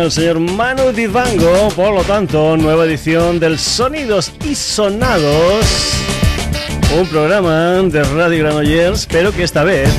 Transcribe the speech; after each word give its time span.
El 0.00 0.10
señor 0.10 0.40
Manu 0.40 0.92
Divango, 0.92 1.68
por 1.76 1.92
lo 1.92 2.02
tanto, 2.04 2.56
nueva 2.56 2.86
edición 2.86 3.38
del 3.38 3.58
Sonidos 3.58 4.32
y 4.48 4.54
Sonados, 4.54 5.66
un 6.98 7.06
programa 7.06 7.82
de 7.82 8.02
Radio 8.04 8.44
Granollers, 8.44 9.06
pero 9.06 9.30
que 9.30 9.42
esta 9.42 9.62
vez 9.62 9.90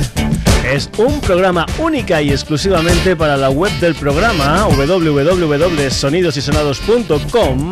es 0.74 0.90
un 0.98 1.22
programa 1.22 1.68
única 1.78 2.20
y 2.20 2.32
exclusivamente 2.32 3.16
para 3.16 3.38
la 3.38 3.52
web 3.52 3.72
del 3.80 3.94
programa 3.94 4.68
www.sonidosysonados.com 4.70 7.70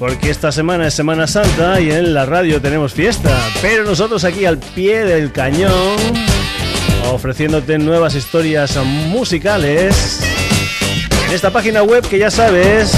porque 0.00 0.30
esta 0.30 0.50
semana 0.50 0.88
es 0.88 0.94
Semana 0.94 1.28
Santa 1.28 1.80
y 1.80 1.92
en 1.92 2.12
la 2.12 2.26
radio 2.26 2.60
tenemos 2.60 2.92
fiesta, 2.92 3.38
pero 3.62 3.84
nosotros 3.84 4.24
aquí 4.24 4.46
al 4.46 4.58
pie 4.58 5.04
del 5.04 5.30
cañón 5.30 5.96
ofreciéndote 7.12 7.78
nuevas 7.78 8.16
historias 8.16 8.76
musicales 8.84 10.29
esta 11.32 11.50
página 11.50 11.82
web 11.82 12.06
que 12.06 12.18
ya 12.18 12.30
sabes 12.30 12.92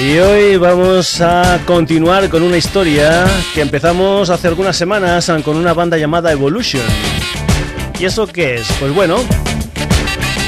Y 0.03 0.19
hoy 0.19 0.57
vamos 0.57 1.21
a 1.21 1.61
continuar 1.67 2.31
con 2.31 2.43
una 2.43 2.57
historia 2.57 3.27
que 3.55 3.61
empezamos 3.61 4.31
hace 4.31 4.48
algunas 4.48 4.77
semanas 4.77 5.31
con 5.45 5.57
una 5.57 5.73
banda 5.75 5.98
llamada 5.98 6.33
Evolution. 6.33 6.83
¿Y 7.98 8.07
eso 8.07 8.27
qué 8.27 8.55
es? 8.57 8.67
Pues 8.81 8.95
bueno, 8.95 9.19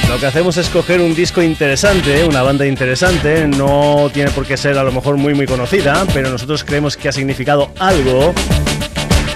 lo 0.09 0.19
que 0.19 0.27
hacemos 0.27 0.57
es 0.57 0.69
coger 0.69 1.01
un 1.01 1.15
disco 1.15 1.43
interesante, 1.43 2.25
una 2.25 2.43
banda 2.43 2.67
interesante, 2.67 3.47
no 3.47 4.11
tiene 4.12 4.31
por 4.31 4.47
qué 4.47 4.57
ser 4.57 4.79
a 4.79 4.85
lo 4.85 4.93
mejor 4.93 5.17
muy 5.17 5.35
muy 5.35 5.47
conocida, 5.47 6.07
pero 6.15 6.31
nosotros 6.31 6.65
creemos 6.65 6.97
que 6.97 7.09
ha 7.09 7.12
significado 7.12 7.73
algo 7.79 8.33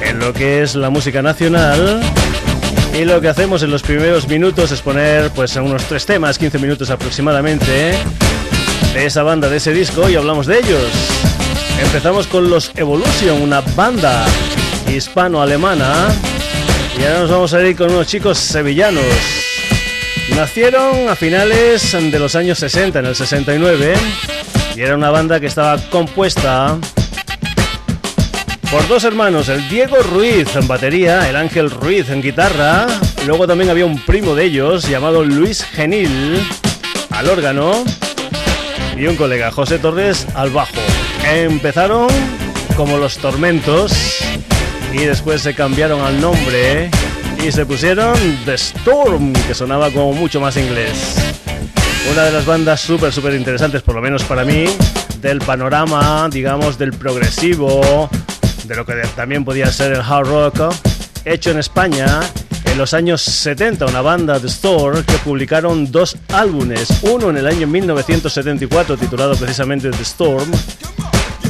en 0.02 0.18
lo 0.18 0.32
que 0.32 0.62
es 0.62 0.74
la 0.74 0.90
música 0.90 1.22
nacional. 1.22 2.00
Y 2.98 3.04
lo 3.04 3.20
que 3.20 3.28
hacemos 3.28 3.62
en 3.62 3.70
los 3.70 3.82
primeros 3.82 4.26
minutos 4.26 4.72
es 4.72 4.80
poner 4.80 5.30
pues 5.30 5.54
unos 5.56 5.84
tres 5.84 6.06
temas, 6.06 6.38
15 6.38 6.58
minutos 6.58 6.90
aproximadamente, 6.90 7.94
de 8.94 9.06
esa 9.06 9.22
banda, 9.22 9.48
de 9.48 9.58
ese 9.58 9.72
disco 9.72 10.08
y 10.08 10.16
hablamos 10.16 10.46
de 10.46 10.58
ellos. 10.58 10.90
Empezamos 11.80 12.26
con 12.26 12.50
los 12.50 12.72
Evolution, 12.76 13.42
una 13.42 13.60
banda 13.60 14.26
hispano-alemana. 14.88 16.08
Y 16.98 17.04
ahora 17.04 17.20
nos 17.20 17.30
vamos 17.30 17.54
a 17.54 17.62
ir 17.62 17.76
con 17.76 17.90
unos 17.90 18.06
chicos 18.06 18.38
sevillanos. 18.38 19.49
Nacieron 20.34 21.08
a 21.08 21.16
finales 21.16 21.92
de 21.92 22.18
los 22.18 22.34
años 22.34 22.58
60, 22.58 22.98
en 22.98 23.06
el 23.06 23.14
69, 23.14 23.94
y 24.74 24.80
era 24.80 24.96
una 24.96 25.10
banda 25.10 25.38
que 25.38 25.46
estaba 25.46 25.76
compuesta 25.90 26.78
por 28.70 28.86
dos 28.86 29.02
hermanos, 29.02 29.48
el 29.48 29.68
Diego 29.68 29.96
Ruiz 29.96 30.54
en 30.54 30.68
batería, 30.68 31.28
el 31.28 31.34
Ángel 31.34 31.70
Ruiz 31.70 32.08
en 32.08 32.22
guitarra, 32.22 32.86
luego 33.26 33.48
también 33.48 33.68
había 33.68 33.84
un 33.84 33.98
primo 33.98 34.36
de 34.36 34.44
ellos 34.44 34.88
llamado 34.88 35.24
Luis 35.24 35.64
Genil 35.64 36.40
al 37.10 37.28
órgano 37.28 37.84
y 38.96 39.08
un 39.08 39.16
colega, 39.16 39.50
José 39.50 39.80
Torres, 39.80 40.24
al 40.34 40.50
bajo. 40.50 40.72
Empezaron 41.28 42.06
como 42.76 42.96
los 42.96 43.18
Tormentos 43.18 43.92
y 44.92 44.98
después 44.98 45.42
se 45.42 45.52
cambiaron 45.52 46.00
al 46.02 46.20
nombre 46.20 46.90
y 47.44 47.52
se 47.52 47.64
pusieron 47.64 48.14
The 48.44 48.54
Storm, 48.54 49.32
que 49.32 49.54
sonaba 49.54 49.90
como 49.90 50.12
mucho 50.12 50.40
más 50.40 50.56
inglés. 50.56 51.16
Una 52.10 52.24
de 52.24 52.32
las 52.32 52.44
bandas 52.44 52.80
súper, 52.80 53.12
súper 53.12 53.34
interesantes, 53.34 53.82
por 53.82 53.94
lo 53.94 54.02
menos 54.02 54.24
para 54.24 54.44
mí, 54.44 54.66
del 55.20 55.38
panorama, 55.38 56.28
digamos, 56.30 56.78
del 56.78 56.92
progresivo, 56.92 58.10
de 58.64 58.76
lo 58.76 58.84
que 58.84 58.94
también 59.16 59.44
podía 59.44 59.70
ser 59.72 59.92
el 59.92 60.00
hard 60.00 60.26
rock, 60.26 60.74
hecho 61.24 61.50
en 61.50 61.58
España 61.58 62.20
en 62.64 62.78
los 62.78 62.94
años 62.94 63.22
70, 63.22 63.86
una 63.86 64.02
banda 64.02 64.38
The 64.38 64.46
Store 64.46 65.02
que 65.04 65.16
publicaron 65.18 65.90
dos 65.90 66.16
álbumes, 66.28 66.88
uno 67.02 67.30
en 67.30 67.38
el 67.38 67.46
año 67.46 67.66
1974 67.66 68.96
titulado 68.96 69.34
precisamente 69.36 69.90
The 69.90 70.02
Storm, 70.02 70.50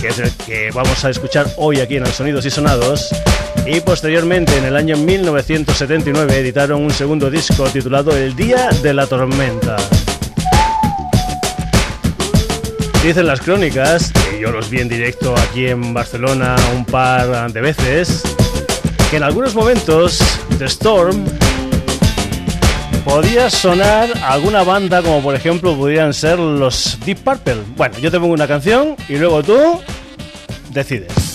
que 0.00 0.08
es 0.08 0.18
el 0.18 0.30
que 0.32 0.70
vamos 0.72 1.04
a 1.04 1.10
escuchar 1.10 1.46
hoy 1.56 1.80
aquí 1.80 1.96
en 1.96 2.06
el 2.06 2.12
Sonidos 2.12 2.46
y 2.46 2.50
Sonados, 2.50 3.10
y 3.66 3.80
posteriormente 3.80 4.56
en 4.56 4.64
el 4.64 4.76
año 4.76 4.96
1979 4.96 6.38
editaron 6.38 6.82
un 6.82 6.90
segundo 6.90 7.30
disco 7.30 7.64
titulado 7.64 8.16
El 8.16 8.34
Día 8.34 8.68
de 8.82 8.94
la 8.94 9.06
Tormenta. 9.06 9.76
Dicen 13.02 13.26
las 13.26 13.40
crónicas, 13.40 14.12
y 14.36 14.40
yo 14.40 14.50
los 14.50 14.68
vi 14.68 14.80
en 14.80 14.88
directo 14.88 15.34
aquí 15.36 15.66
en 15.66 15.94
Barcelona 15.94 16.56
un 16.76 16.84
par 16.84 17.52
de 17.52 17.60
veces, 17.60 18.22
que 19.10 19.16
en 19.16 19.22
algunos 19.22 19.54
momentos 19.54 20.18
The 20.58 20.66
Storm 20.66 21.24
podía 23.04 23.50
sonar 23.50 24.10
alguna 24.22 24.62
banda 24.62 25.02
como 25.02 25.22
por 25.22 25.34
ejemplo 25.34 25.76
podrían 25.76 26.12
ser 26.12 26.38
los 26.38 26.98
Deep 27.04 27.18
Purple. 27.24 27.56
Bueno, 27.76 27.98
yo 27.98 28.10
te 28.10 28.20
pongo 28.20 28.34
una 28.34 28.46
canción 28.46 28.96
y 29.08 29.16
luego 29.16 29.42
tú 29.42 29.80
decides. 30.72 31.29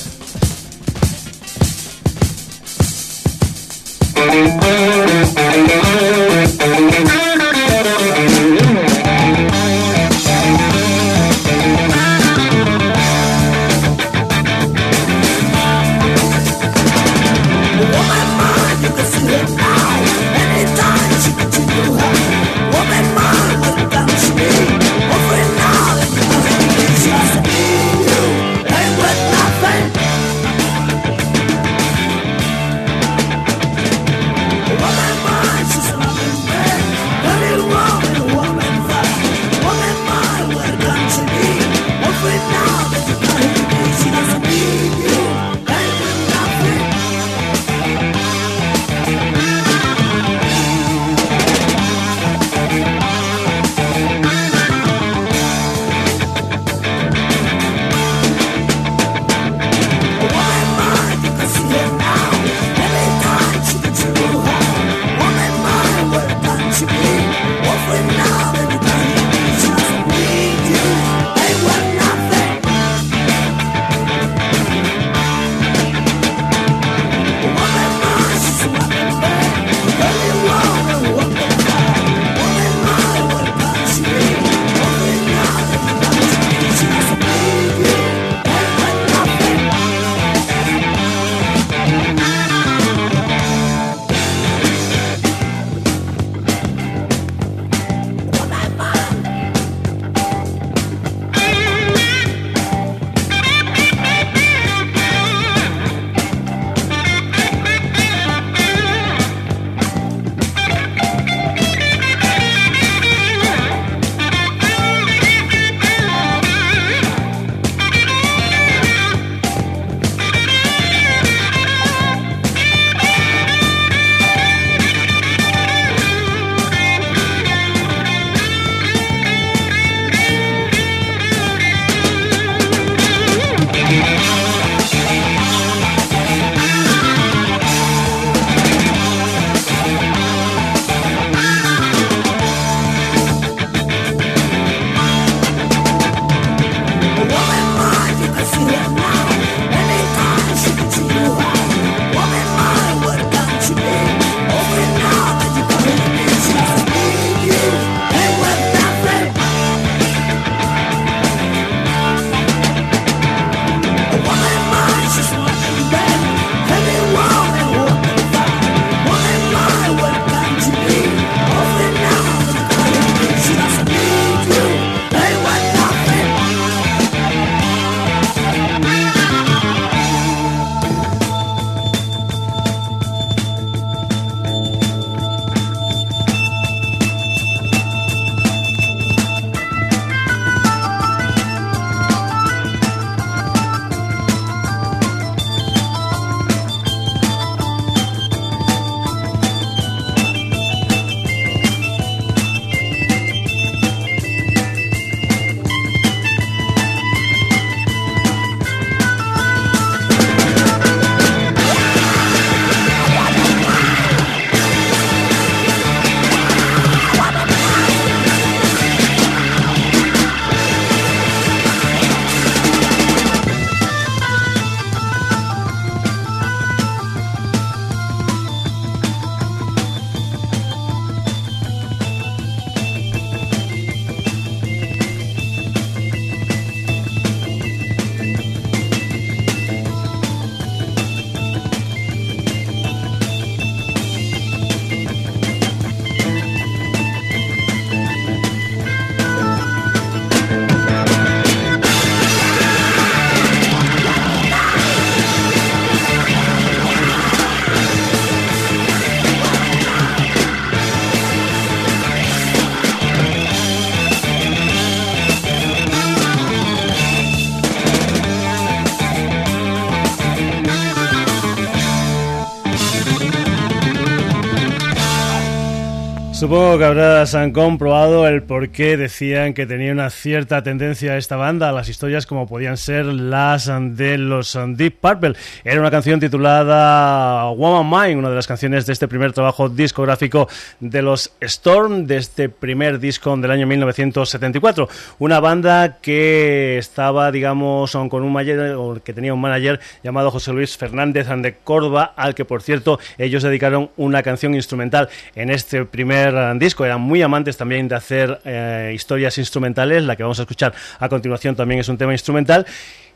Supongo 276.45 276.77
que 276.77 276.85
habrás 276.85 277.35
comprobado 277.53 278.27
el 278.27 278.43
por 278.43 278.69
qué 278.69 278.97
decían 278.97 279.55
que 279.55 279.65
tenía 279.65 279.91
una 279.91 280.11
cierta 280.11 280.61
tendencia 280.61 281.17
esta 281.17 281.37
banda 281.37 281.69
a 281.69 281.71
las 281.71 281.89
historias 281.89 282.27
como 282.27 282.45
podían 282.45 282.77
ser 282.77 283.07
las 283.07 283.65
de 283.65 284.19
los 284.19 284.55
Deep 284.75 284.99
Purple. 285.01 285.33
Era 285.63 285.79
una 285.79 285.89
canción 285.89 286.19
titulada 286.19 287.49
Woman 287.49 287.89
Mine, 287.89 288.19
una 288.19 288.29
de 288.29 288.35
las 288.35 288.45
canciones 288.45 288.85
de 288.85 288.93
este 288.93 289.07
primer 289.07 289.33
trabajo 289.33 289.69
discográfico 289.69 290.47
de 290.79 291.01
los 291.01 291.31
Storm, 291.41 292.05
de 292.05 292.17
este 292.17 292.47
primer 292.47 292.99
disco 292.99 293.35
del 293.35 293.49
año 293.49 293.65
1974. 293.65 294.87
Una 295.17 295.39
banda 295.39 295.97
que 295.99 296.77
estaba, 296.77 297.31
digamos, 297.31 297.93
con 297.93 298.21
un 298.21 298.31
manager, 298.31 299.01
que 299.03 299.13
tenía 299.13 299.33
un 299.33 299.41
manager 299.41 299.79
llamado 300.03 300.29
José 300.29 300.53
Luis 300.53 300.77
Fernández 300.77 301.27
de 301.27 301.55
Córdoba, 301.63 302.13
al 302.15 302.35
que 302.35 302.45
por 302.45 302.61
cierto 302.61 302.99
ellos 303.17 303.41
dedicaron 303.41 303.89
una 303.97 304.21
canción 304.21 304.53
instrumental 304.53 305.09
en 305.33 305.49
este 305.49 305.85
primer 305.85 306.34
disco. 306.57 306.85
Eran 306.85 307.01
muy 307.01 307.21
amantes 307.21 307.57
también 307.57 307.87
de 307.87 307.95
hacer 307.95 308.39
eh, 308.45 308.91
historias 308.93 309.37
instrumentales. 309.37 310.03
La 310.03 310.15
que 310.15 310.23
vamos 310.23 310.39
a 310.39 310.43
escuchar 310.43 310.73
a 310.99 311.09
continuación 311.09 311.55
también 311.55 311.79
es 311.79 311.89
un 311.89 311.97
tema 311.97 312.13
instrumental. 312.13 312.65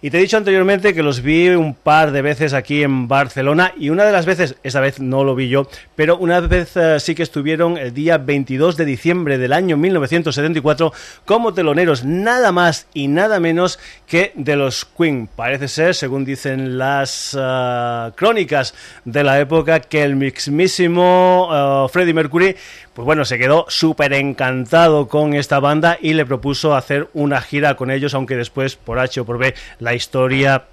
Y 0.02 0.12
te 0.12 0.18
he 0.18 0.22
dicho 0.22 0.38
anteriormente 0.38 0.94
que 0.94 1.04
los 1.04 1.22
vi 1.22 1.50
un 1.50 1.74
par 1.74 2.14
de 2.14 2.22
veces 2.22 2.54
aquí 2.54 2.84
en 2.84 3.10
Barcelona 3.10 3.74
y 3.78 3.90
una 3.90 4.06
de 4.06 4.14
las 4.14 4.26
veces, 4.26 4.56
esa 4.64 4.80
vez 4.80 5.02
no 5.02 5.26
lo 5.26 5.36
vi 5.36 5.50
yo, 5.50 5.68
pero 5.98 6.18
una 6.18 6.40
vez 6.40 6.78
eh, 6.78 7.02
sí 7.02 7.16
que 7.16 7.24
estuvieron 7.24 7.78
el 7.78 7.94
día 7.94 8.18
22 8.18 8.78
de 8.78 8.86
diciembre 8.86 9.38
del 9.38 9.52
año 9.52 9.76
1974 9.76 10.94
como 11.26 11.54
teloneros 11.54 12.06
nada 12.06 12.54
más 12.54 12.88
y 12.94 13.10
nada 13.10 13.42
menos 13.42 13.78
que 14.08 14.32
de 14.36 14.56
los 14.56 14.86
Queen. 14.86 15.28
Parece 15.36 15.68
ser, 15.68 15.94
según 15.94 16.24
dicen 16.24 16.78
las 16.78 17.38
eh, 17.38 18.12
crónicas 18.16 18.74
de 19.04 19.26
la 19.26 19.38
época, 19.42 19.82
que 19.82 20.04
el 20.04 20.16
mismísimo 20.16 21.50
uh, 21.84 21.90
Freddie 21.90 22.14
Mercury 22.14 22.56
pues 23.00 23.06
bueno, 23.06 23.24
se 23.24 23.38
quedó 23.38 23.66
súper 23.70 24.12
encantado 24.12 25.08
con 25.08 25.34
esta 25.34 25.62
banda 25.62 25.98
y 26.02 26.16
le 26.16 26.26
propuso 26.26 26.76
hacer 26.76 27.08
una 27.14 27.40
gira 27.40 27.78
con 27.78 27.92
ellos, 27.92 28.14
aunque 28.14 28.36
después, 28.36 28.76
por 28.76 29.00
H 29.00 29.22
o 29.22 29.26
por 29.26 29.38
B, 29.38 29.54
la 29.80 29.89
historia 29.94 30.66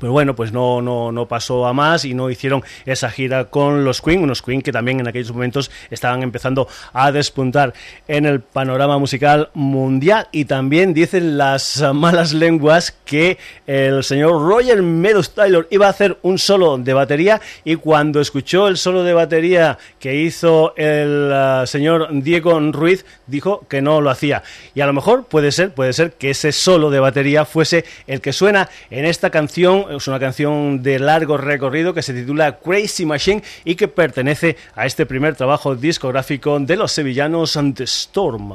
pues 0.00 0.10
bueno, 0.10 0.34
pues 0.34 0.52
no, 0.52 0.80
no, 0.80 1.12
no 1.12 1.26
pasó 1.26 1.66
a 1.66 1.72
más 1.72 2.04
y 2.04 2.14
no 2.14 2.30
hicieron 2.30 2.62
esa 2.86 3.10
gira 3.10 3.46
con 3.46 3.84
los 3.84 4.00
Queen, 4.00 4.22
unos 4.22 4.42
Queen 4.42 4.62
que 4.62 4.72
también 4.72 5.00
en 5.00 5.08
aquellos 5.08 5.32
momentos 5.32 5.70
estaban 5.90 6.22
empezando 6.22 6.68
a 6.92 7.10
despuntar 7.12 7.74
en 8.06 8.26
el 8.26 8.40
panorama 8.40 8.98
musical 8.98 9.50
mundial. 9.54 10.28
Y 10.32 10.44
también 10.44 10.94
dicen 10.94 11.38
las 11.38 11.82
malas 11.94 12.32
lenguas 12.32 12.96
que 13.04 13.38
el 13.66 14.04
señor 14.04 14.42
Roger 14.42 14.82
Meadows 14.82 15.34
Taylor 15.34 15.66
iba 15.70 15.86
a 15.86 15.90
hacer 15.90 16.18
un 16.22 16.38
solo 16.38 16.78
de 16.78 16.92
batería 16.92 17.40
y 17.64 17.76
cuando 17.76 18.20
escuchó 18.20 18.68
el 18.68 18.76
solo 18.76 19.02
de 19.02 19.12
batería 19.12 19.78
que 19.98 20.14
hizo 20.16 20.74
el 20.76 21.32
uh, 21.32 21.66
señor 21.66 22.08
Diego 22.22 22.58
Ruiz 22.72 23.04
dijo 23.26 23.66
que 23.68 23.82
no 23.82 24.00
lo 24.00 24.10
hacía. 24.10 24.42
Y 24.74 24.80
a 24.80 24.86
lo 24.86 24.92
mejor 24.92 25.24
puede 25.24 25.52
ser, 25.52 25.72
puede 25.72 25.92
ser 25.92 26.12
que 26.12 26.30
ese 26.30 26.52
solo 26.52 26.90
de 26.90 27.00
batería 27.00 27.44
fuese 27.44 27.84
el 28.06 28.20
que 28.20 28.32
suena 28.32 28.68
en 28.90 29.04
esta 29.04 29.30
canción 29.30 29.77
es 29.90 30.08
una 30.08 30.18
canción 30.18 30.82
de 30.82 30.98
largo 30.98 31.36
recorrido 31.36 31.94
que 31.94 32.02
se 32.02 32.14
titula 32.14 32.58
Crazy 32.58 33.06
Machine 33.06 33.42
y 33.64 33.74
que 33.74 33.88
pertenece 33.88 34.56
a 34.74 34.86
este 34.86 35.06
primer 35.06 35.36
trabajo 35.36 35.74
discográfico 35.74 36.58
de 36.58 36.76
los 36.76 36.92
sevillanos 36.92 37.56
ante 37.56 37.84
Storm. 37.84 38.54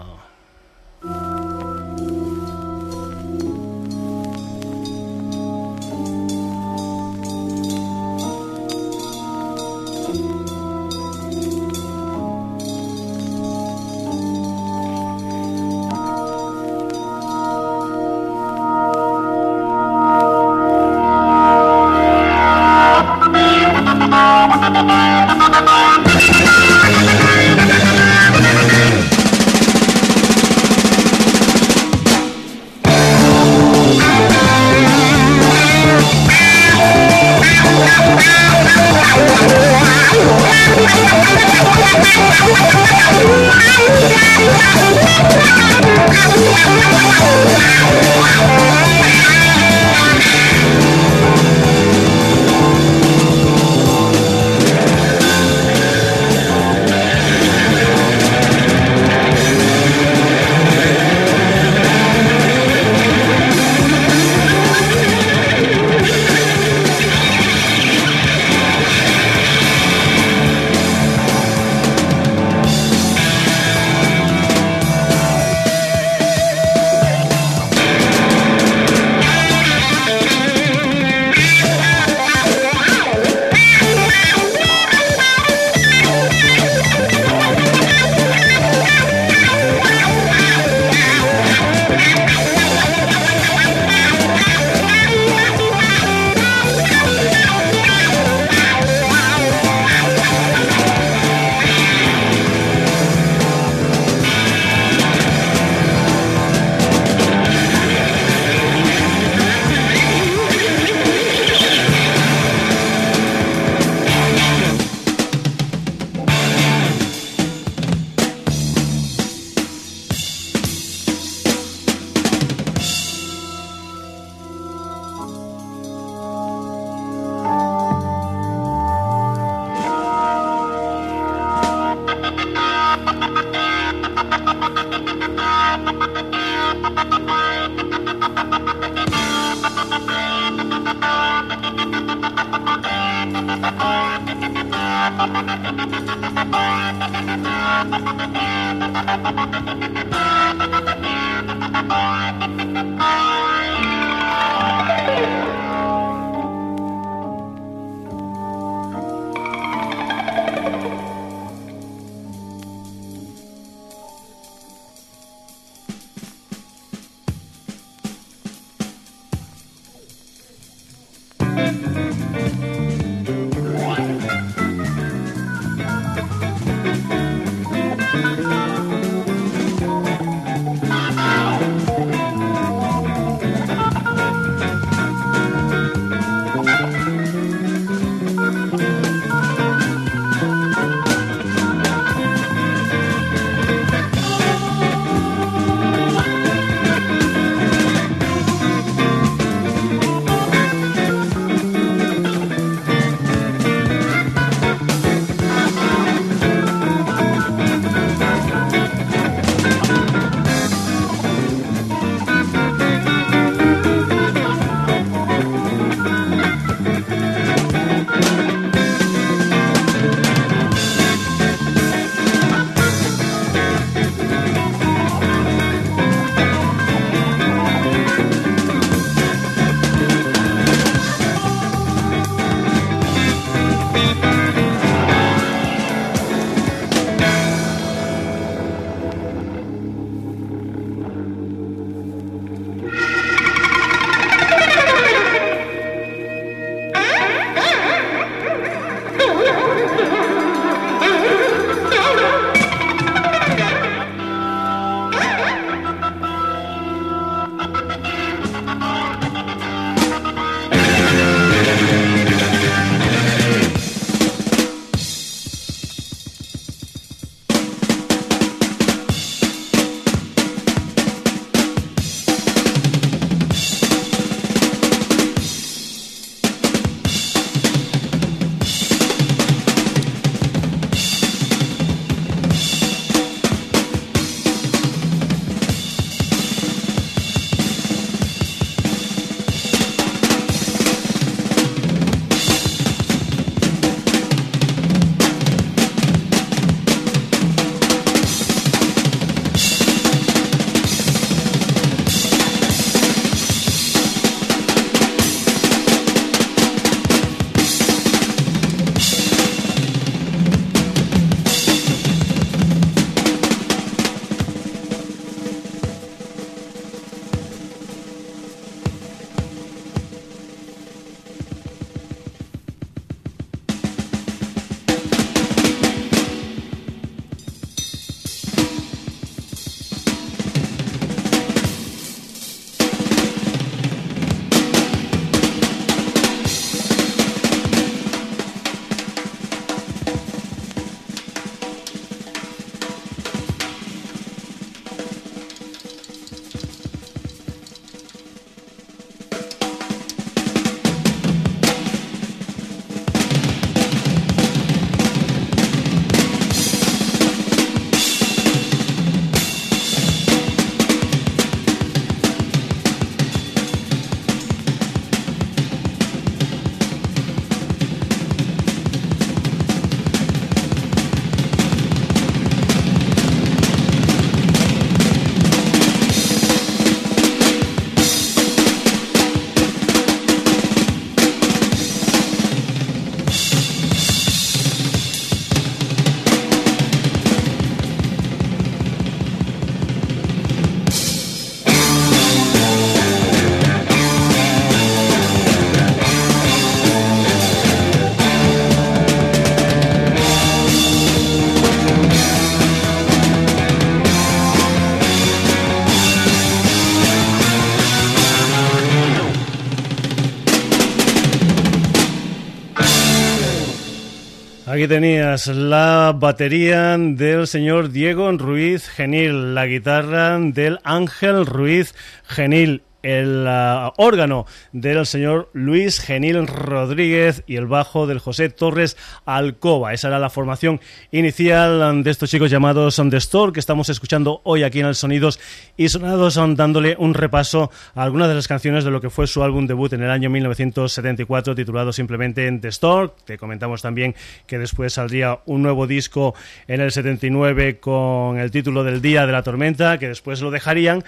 Aquí 414.84 414.90
tenías 414.90 415.48
la 415.48 416.14
batería 416.14 416.98
del 416.98 417.48
señor 417.48 417.92
Diego 417.92 418.30
Ruiz 418.34 418.90
Genil, 418.90 419.56
la 419.56 419.66
guitarra 419.66 420.38
del 420.38 420.80
Ángel 420.84 421.46
Ruiz 421.46 421.96
Genil 422.28 422.84
el 423.04 423.46
uh, 423.48 423.92
órgano 423.98 424.48
del 424.72 425.06
señor 425.06 425.50
Luis 425.54 426.00
Genil 426.00 426.48
Rodríguez 426.48 427.44
y 427.46 427.58
el 427.58 427.68
bajo 427.68 428.08
del 428.08 428.20
José 428.20 428.50
Torres 428.50 428.98
Alcoba. 429.26 429.94
Esa 429.94 430.08
era 430.08 430.20
la 430.20 430.30
formación 430.30 430.82
inicial 431.12 432.04
de 432.04 432.10
estos 432.10 432.32
chicos 432.32 432.50
llamados 432.50 432.96
The 433.10 433.18
Store 433.18 433.52
que 433.52 433.60
estamos 433.60 433.90
escuchando 433.90 434.42
hoy 434.44 434.64
aquí 434.64 434.80
en 434.80 434.88
el 434.88 434.96
Sonidos 434.96 435.40
y 435.78 435.90
Sonados 435.90 436.36
dándole 436.56 436.96
un 436.98 437.14
repaso 437.14 437.70
a 437.94 438.04
algunas 438.04 438.30
de 438.30 438.36
las 438.36 438.48
canciones 438.48 438.84
de 438.84 438.92
lo 438.92 439.02
que 439.02 439.10
fue 439.10 439.28
su 439.28 439.44
álbum 439.44 439.68
debut 439.68 439.94
en 439.94 440.04
el 440.04 440.10
año 440.10 440.30
1974 440.30 441.56
titulado 441.56 441.92
simplemente 441.92 442.50
The 442.60 442.70
Store. 442.70 443.12
Te 443.26 443.38
comentamos 443.38 443.82
también 443.82 444.16
que 444.48 444.58
después 444.58 444.94
saldría 444.94 445.40
un 445.46 445.62
nuevo 445.62 445.86
disco 445.86 446.34
en 446.68 446.80
el 446.80 446.92
79 446.92 447.80
con 447.80 448.40
el 448.40 448.50
título 448.52 448.84
del 448.84 449.02
Día 449.02 449.26
de 449.26 449.32
la 449.34 449.44
Tormenta 449.44 449.98
que 449.98 450.08
después 450.08 450.42
lo 450.42 450.50
dejarían 450.50 451.04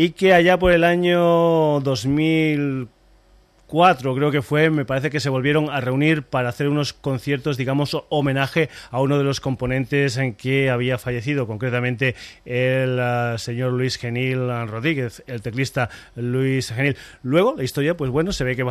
y 0.00 0.12
que 0.12 0.32
allá 0.32 0.58
por 0.58 0.72
el 0.72 0.82
año 0.82 1.80
2004 1.80 4.14
creo 4.14 4.30
que 4.30 4.40
fue, 4.40 4.70
me 4.70 4.86
parece 4.86 5.10
que 5.10 5.20
se 5.20 5.28
volvieron 5.28 5.68
a 5.68 5.82
reunir 5.82 6.22
para 6.22 6.48
hacer 6.48 6.70
unos 6.70 6.94
conciertos, 6.94 7.58
digamos, 7.58 7.94
homenaje 8.08 8.70
a 8.90 9.02
uno 9.02 9.18
de 9.18 9.24
los 9.24 9.40
componentes 9.40 10.16
en 10.16 10.32
que 10.32 10.70
había 10.70 10.96
fallecido, 10.96 11.46
concretamente 11.46 12.14
el 12.46 12.98
uh, 12.98 13.36
señor 13.36 13.74
Luis 13.74 13.98
Genil 13.98 14.48
Rodríguez, 14.68 15.22
el 15.26 15.42
teclista 15.42 15.90
Luis 16.16 16.72
Genil. 16.72 16.96
Luego, 17.22 17.56
la 17.58 17.64
historia, 17.64 17.94
pues 17.94 18.10
bueno, 18.10 18.32
se 18.32 18.44
ve 18.44 18.56
que 18.56 18.64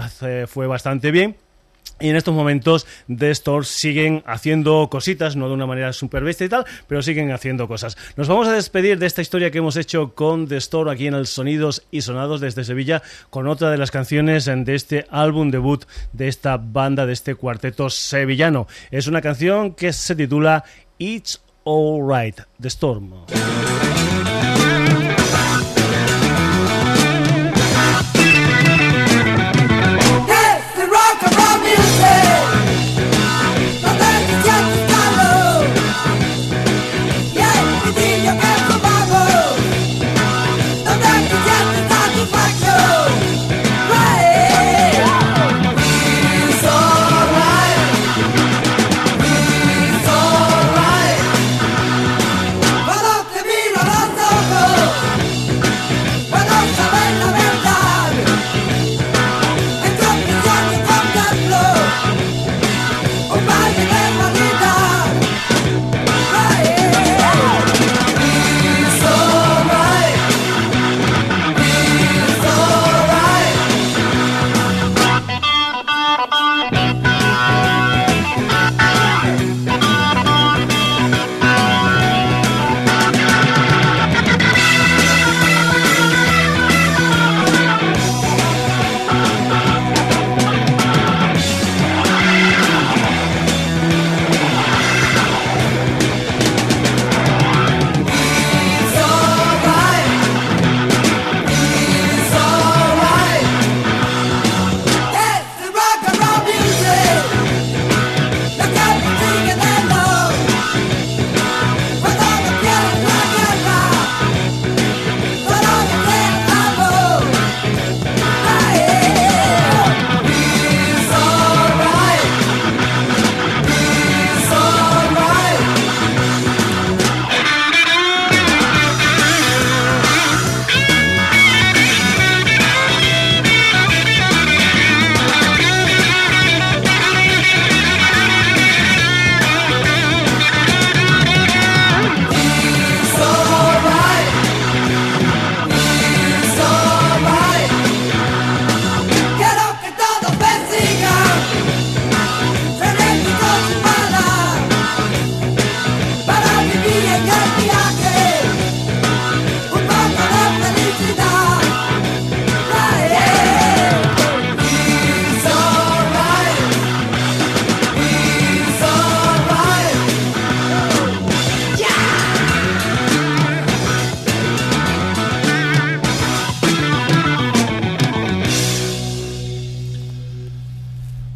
fue 0.48 0.66
bastante 0.66 1.12
bien 1.12 1.36
y 2.00 2.10
en 2.10 2.16
estos 2.16 2.34
momentos 2.34 2.88
The 3.08 3.32
Store 3.32 3.66
siguen 3.66 4.24
haciendo 4.26 4.90
cositas, 4.90 5.36
no 5.36 5.48
de 5.48 5.54
una 5.54 5.66
manera 5.66 5.94
súper 5.94 6.24
bestia 6.24 6.46
y 6.46 6.50
tal, 6.50 6.66
pero 6.88 7.02
siguen 7.02 7.32
haciendo 7.32 7.68
cosas. 7.68 7.98
Nos 8.16 8.28
vamos 8.28 8.48
a 8.48 8.54
despedir 8.54 9.00
de 9.00 9.06
esta 9.06 9.22
historia 9.22 9.52
que 9.52 9.60
hemos 9.60 9.76
hecho 9.76 10.14
con 10.14 10.48
The 10.48 10.58
Store 10.58 10.92
aquí 10.92 11.08
en 11.08 11.14
el 11.14 11.28
Sonidos 11.28 11.84
y 11.92 12.02
Sonados 12.02 12.42
desde 12.42 12.64
Sevilla, 12.64 13.02
con 13.30 13.48
otra 13.48 13.72
de 13.72 13.78
las 13.78 13.92
canciones 13.92 14.46
de 14.46 14.76
este 14.76 15.06
álbum 15.10 15.52
debut 15.52 15.86
de 16.14 16.28
esta 16.28 16.58
banda, 16.58 17.06
de 17.06 17.14
este 17.14 17.36
cuarteto 17.36 17.90
sevillano. 17.90 18.68
Es 18.92 19.08
una 19.08 19.22
canción 19.22 19.74
que 19.74 19.94
se 19.94 20.16
titula 20.16 20.64
It's 20.98 21.42
Alright, 21.66 22.42
The 22.60 22.68
Storm. 22.68 23.12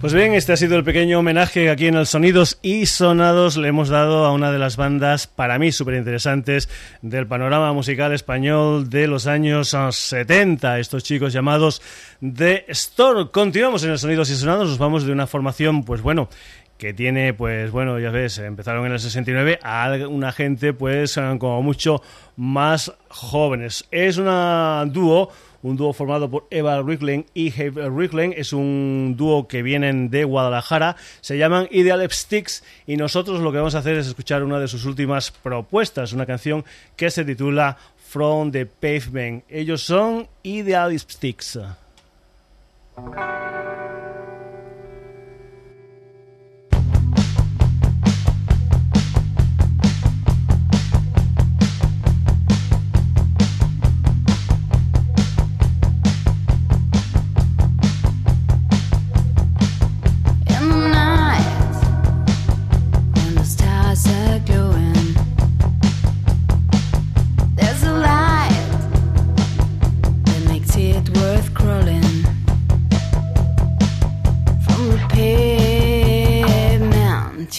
Este 0.05 0.51
ha 0.51 0.57
sido 0.57 0.75
el 0.75 0.83
pequeño 0.83 1.19
homenaje 1.19 1.69
aquí 1.69 1.87
en 1.87 1.95
el 1.95 2.05
Sonidos 2.05 2.59
y 2.61 2.87
Sonados 2.87 3.55
le 3.55 3.69
hemos 3.69 3.87
dado 3.87 4.25
a 4.25 4.33
una 4.33 4.51
de 4.51 4.59
las 4.59 4.75
bandas 4.75 5.27
para 5.27 5.57
mí 5.57 5.71
súper 5.71 5.95
interesantes 5.95 6.67
del 7.01 7.25
panorama 7.25 7.71
musical 7.71 8.11
español 8.11 8.89
de 8.89 9.07
los 9.07 9.27
años 9.27 9.73
70, 9.91 10.79
estos 10.79 11.05
chicos 11.05 11.31
llamados 11.31 11.81
The 12.19 12.65
Store. 12.67 13.31
Continuamos 13.31 13.85
en 13.85 13.91
el 13.91 13.97
Sonidos 13.97 14.29
y 14.29 14.35
Sonados, 14.35 14.67
nos 14.67 14.77
vamos 14.77 15.05
de 15.05 15.13
una 15.13 15.25
formación, 15.25 15.85
pues 15.85 16.01
bueno, 16.01 16.27
que 16.77 16.93
tiene, 16.93 17.33
pues 17.33 17.71
bueno, 17.71 17.97
ya 17.97 18.11
ves, 18.11 18.39
empezaron 18.39 18.85
en 18.85 18.91
el 18.91 18.99
69 18.99 19.59
a 19.63 19.89
una 20.09 20.33
gente, 20.33 20.73
pues 20.73 21.17
como 21.39 21.61
mucho 21.61 22.01
más 22.35 22.91
jóvenes. 23.07 23.87
Es 23.89 24.17
una 24.17 24.83
dúo 24.85 25.31
un 25.63 25.77
dúo 25.77 25.93
formado 25.93 26.29
por 26.29 26.45
Eva 26.51 26.81
Ricklen 26.81 27.25
y 27.33 27.49
Heath 27.49 27.75
Ricklen. 27.75 28.33
Es 28.37 28.53
un 28.53 29.15
dúo 29.17 29.47
que 29.47 29.63
vienen 29.63 30.09
de 30.09 30.25
Guadalajara, 30.25 30.95
se 31.21 31.37
llaman 31.37 31.67
Ideal 31.71 32.07
Sticks 32.11 32.63
y 32.85 32.97
nosotros 32.97 33.39
lo 33.39 33.51
que 33.51 33.57
vamos 33.57 33.75
a 33.75 33.79
hacer 33.79 33.97
es 33.97 34.07
escuchar 34.07 34.43
una 34.43 34.59
de 34.59 34.67
sus 34.67 34.85
últimas 34.85 35.31
propuestas, 35.31 36.13
una 36.13 36.25
canción 36.25 36.63
que 36.95 37.09
se 37.09 37.25
titula 37.25 37.77
From 38.09 38.51
the 38.51 38.65
Pavement. 38.67 39.43
Ellos 39.49 39.81
son 39.81 40.27
Ideal 40.43 40.97
Sticks. 40.99 41.59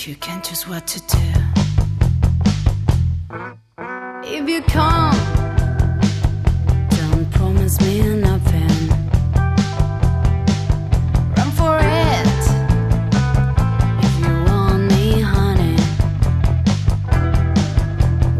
You 0.07 0.17
can't 0.17 0.45
choose 0.45 0.69
what 0.69 0.87
to 0.87 1.01
do, 1.01 1.17
if 4.23 4.47
you 4.47 4.61
come, 4.61 5.17
don't 6.91 7.31
promise 7.31 7.81
me 7.81 8.03
nothing. 8.17 8.89
Run 11.35 11.51
for 11.53 11.79
it 11.81 12.43
if 14.05 14.15
you 14.21 14.45
want 14.45 14.93
me, 14.93 15.23
honey. 15.23 15.77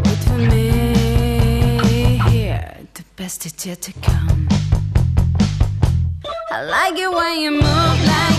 Wait 0.03 0.21
for 0.27 0.37
me 0.37 0.69
here, 2.29 2.77
the 2.93 3.03
best 3.15 3.43
is 3.47 3.65
yet 3.65 3.81
to 3.81 3.93
come. 4.03 4.47
I 6.51 6.61
like 6.61 6.99
it 6.99 7.11
when 7.11 7.39
you 7.39 7.51
move 7.51 7.63
like. 7.63 8.34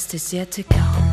best 0.00 0.14
is 0.14 0.32
yet 0.32 0.50
to 0.50 0.62
come. 0.62 1.10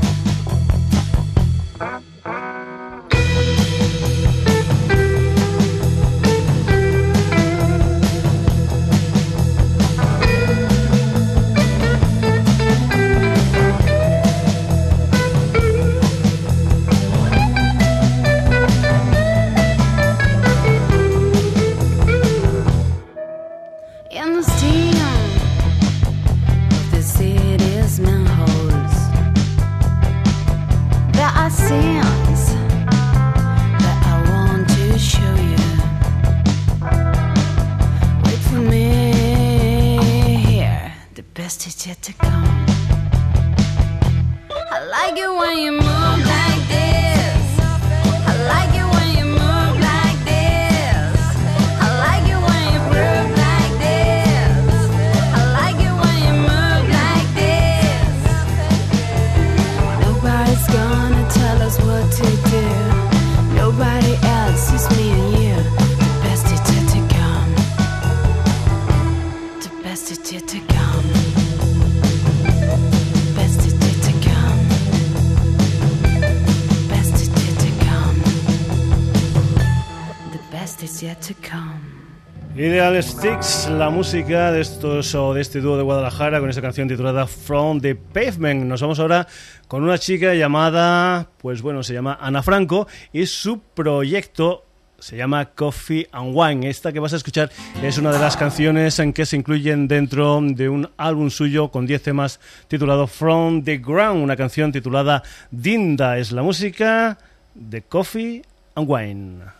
Ideal 82.59 83.03
Sticks, 83.03 83.69
la 83.69 83.91
música 83.91 84.51
de 84.51 84.61
estos 84.61 85.13
o 85.13 85.35
de 85.35 85.41
este 85.41 85.61
dúo 85.61 85.77
de 85.77 85.83
Guadalajara 85.83 86.39
con 86.39 86.49
esta 86.49 86.61
canción 86.61 86.87
titulada 86.87 87.27
From 87.27 87.79
the 87.79 87.93
Pavement. 87.93 88.65
Nos 88.65 88.81
vamos 88.81 88.99
ahora 88.99 89.27
con 89.67 89.83
una 89.83 89.99
chica 89.99 90.33
llamada, 90.33 91.29
pues 91.37 91.61
bueno, 91.61 91.83
se 91.83 91.93
llama 91.93 92.17
Ana 92.19 92.41
Franco 92.41 92.87
y 93.13 93.27
su 93.27 93.59
proyecto 93.59 94.65
se 94.97 95.17
llama 95.17 95.45
Coffee 95.45 96.07
and 96.11 96.31
Wine. 96.33 96.67
Esta 96.67 96.91
que 96.91 96.99
vas 96.99 97.13
a 97.13 97.17
escuchar 97.17 97.51
es 97.83 97.99
una 97.99 98.11
de 98.11 98.17
las 98.17 98.35
canciones 98.35 98.97
en 98.97 99.13
que 99.13 99.27
se 99.27 99.35
incluyen 99.35 99.87
dentro 99.87 100.39
de 100.41 100.67
un 100.67 100.89
álbum 100.97 101.29
suyo 101.29 101.69
con 101.69 101.85
10 101.85 102.01
temas 102.01 102.39
titulado 102.67 103.05
From 103.05 103.63
the 103.63 103.77
Ground, 103.77 104.23
una 104.23 104.35
canción 104.35 104.71
titulada 104.71 105.21
Dinda. 105.51 106.17
Es 106.17 106.31
la 106.31 106.41
música 106.41 107.19
de 107.53 107.83
Coffee 107.83 108.41
and 108.73 108.89
Wine. 108.89 109.56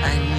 La 0.04 0.33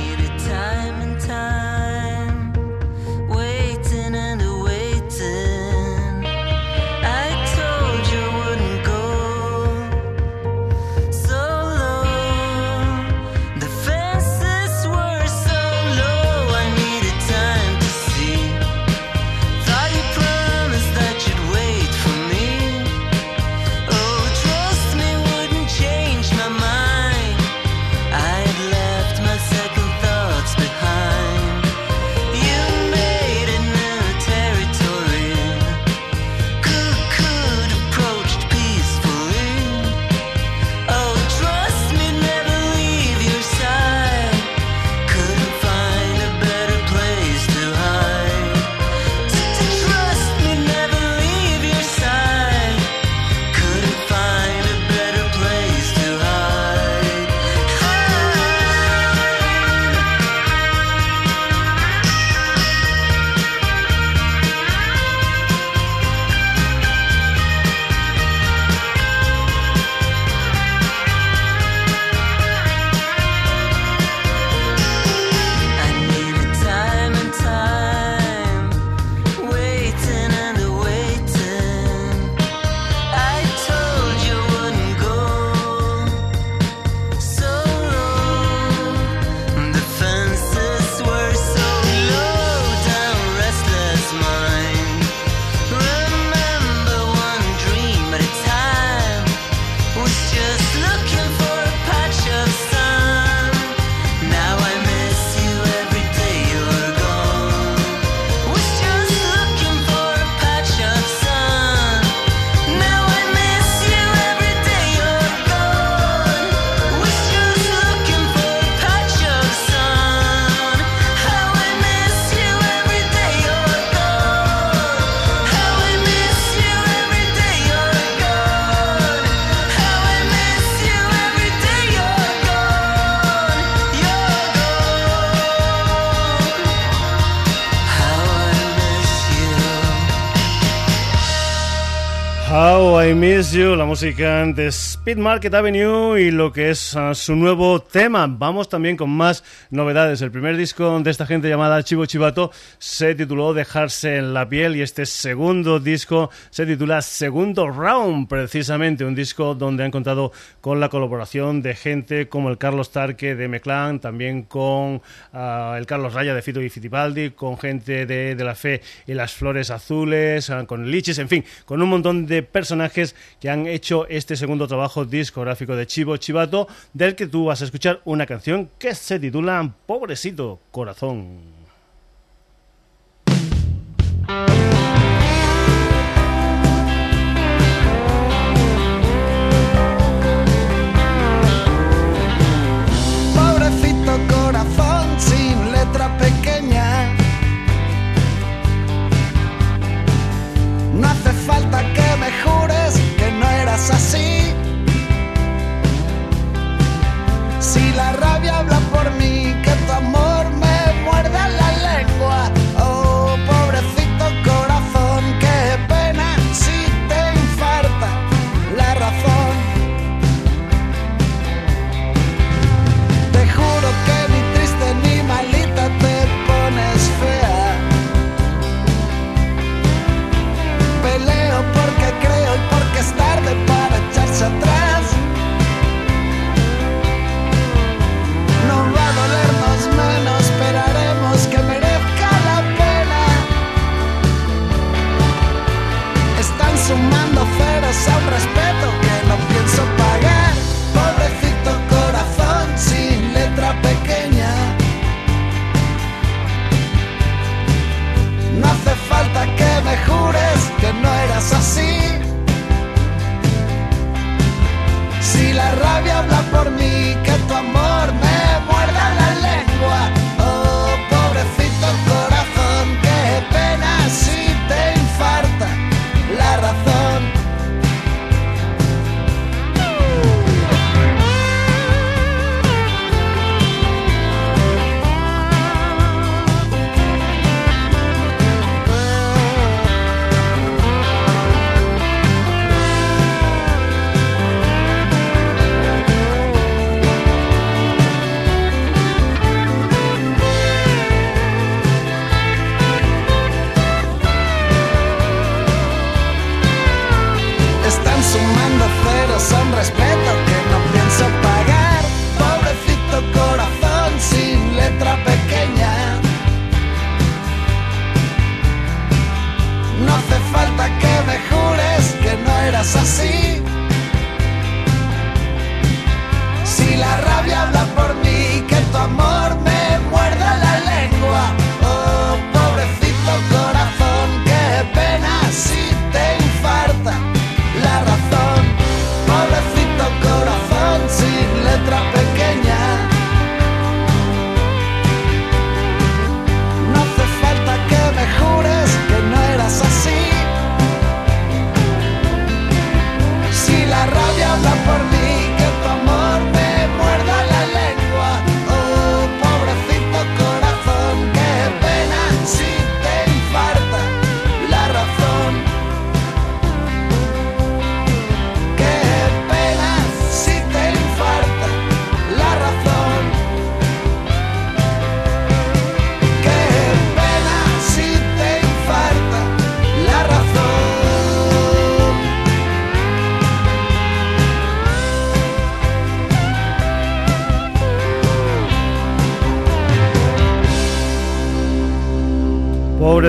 música 143.96 144.46
de 144.54 144.68
Speed 145.06 145.18
Market 145.20 145.54
Avenue 145.54 146.20
y 146.20 146.32
lo 146.32 146.52
que 146.52 146.72
es 146.72 146.96
uh, 146.96 147.13
su 147.13 147.36
nuevo 147.36 147.80
tema. 147.80 148.26
Vamos 148.28 148.70
también 148.70 148.98
con 148.98 149.12
más 149.12 149.44
novedades. 149.70 150.24
El 150.24 150.32
primer 150.32 150.58
disco 150.58 151.00
de 151.00 151.12
esta 151.12 151.28
gente 151.28 151.48
llamada 151.48 151.84
Chivo 151.84 152.08
Chivato 152.08 152.52
se 152.80 153.13
tituló 153.13 153.54
Dejarse 153.54 154.15
en 154.15 154.34
la 154.34 154.50
piel 154.50 154.76
y 154.76 154.82
este 154.82 155.06
segundo 155.06 155.80
disco 155.80 156.32
se 156.50 156.65
titula 156.65 157.04
Segundo 157.04 157.70
Round, 157.70 158.28
precisamente 158.28 159.06
un 159.06 159.13
disco 159.13 159.54
donde 159.54 159.84
han 159.84 159.91
contado 159.91 160.32
con 160.60 160.80
la 160.80 160.89
colaboración 160.89 161.62
de 161.62 161.76
gente 161.76 162.28
como 162.28 162.50
el 162.50 162.58
Carlos 162.58 162.89
Tarque 162.89 163.36
de 163.36 163.48
Meclán, 163.48 164.00
también 164.00 164.41
con 164.41 165.04
uh, 165.34 165.76
el 165.78 165.86
Carlos 165.86 166.15
Raya 166.15 166.34
de 166.34 166.41
Fito 166.41 166.63
y 166.63 166.70
Fitipaldi, 166.72 167.30
con 167.30 167.60
gente 167.60 168.08
de, 168.08 168.34
de 168.34 168.44
la 168.44 168.56
Fe 168.56 168.82
y 169.06 169.13
las 169.13 169.34
Flores 169.34 169.70
Azules, 169.70 170.50
uh, 170.50 170.65
con 170.65 170.89
Liches, 170.89 171.20
en 171.20 171.30
fin, 171.30 171.46
con 171.65 171.80
un 171.80 171.89
montón 171.89 172.26
de 172.26 172.41
personajes 172.41 173.15
que 173.39 173.52
han 173.52 173.68
hecho 173.68 174.08
este 174.10 174.36
segundo 174.36 174.68
trabajo 174.68 174.95
discográfico 175.04 175.76
de 175.76 175.88
Chivo 175.88 176.16
Chivato, 176.16 176.68
del 176.94 177.16
que 177.16 177.28
tú 177.28 177.46
vas 177.46 177.62
a 177.62 177.66
escuchar 177.66 178.00
una 178.06 178.26
canción 178.26 178.70
que 178.80 178.96
se 178.96 179.20
titula 179.20 179.74
Pobrecito 179.86 180.60
Corazón. 180.72 181.55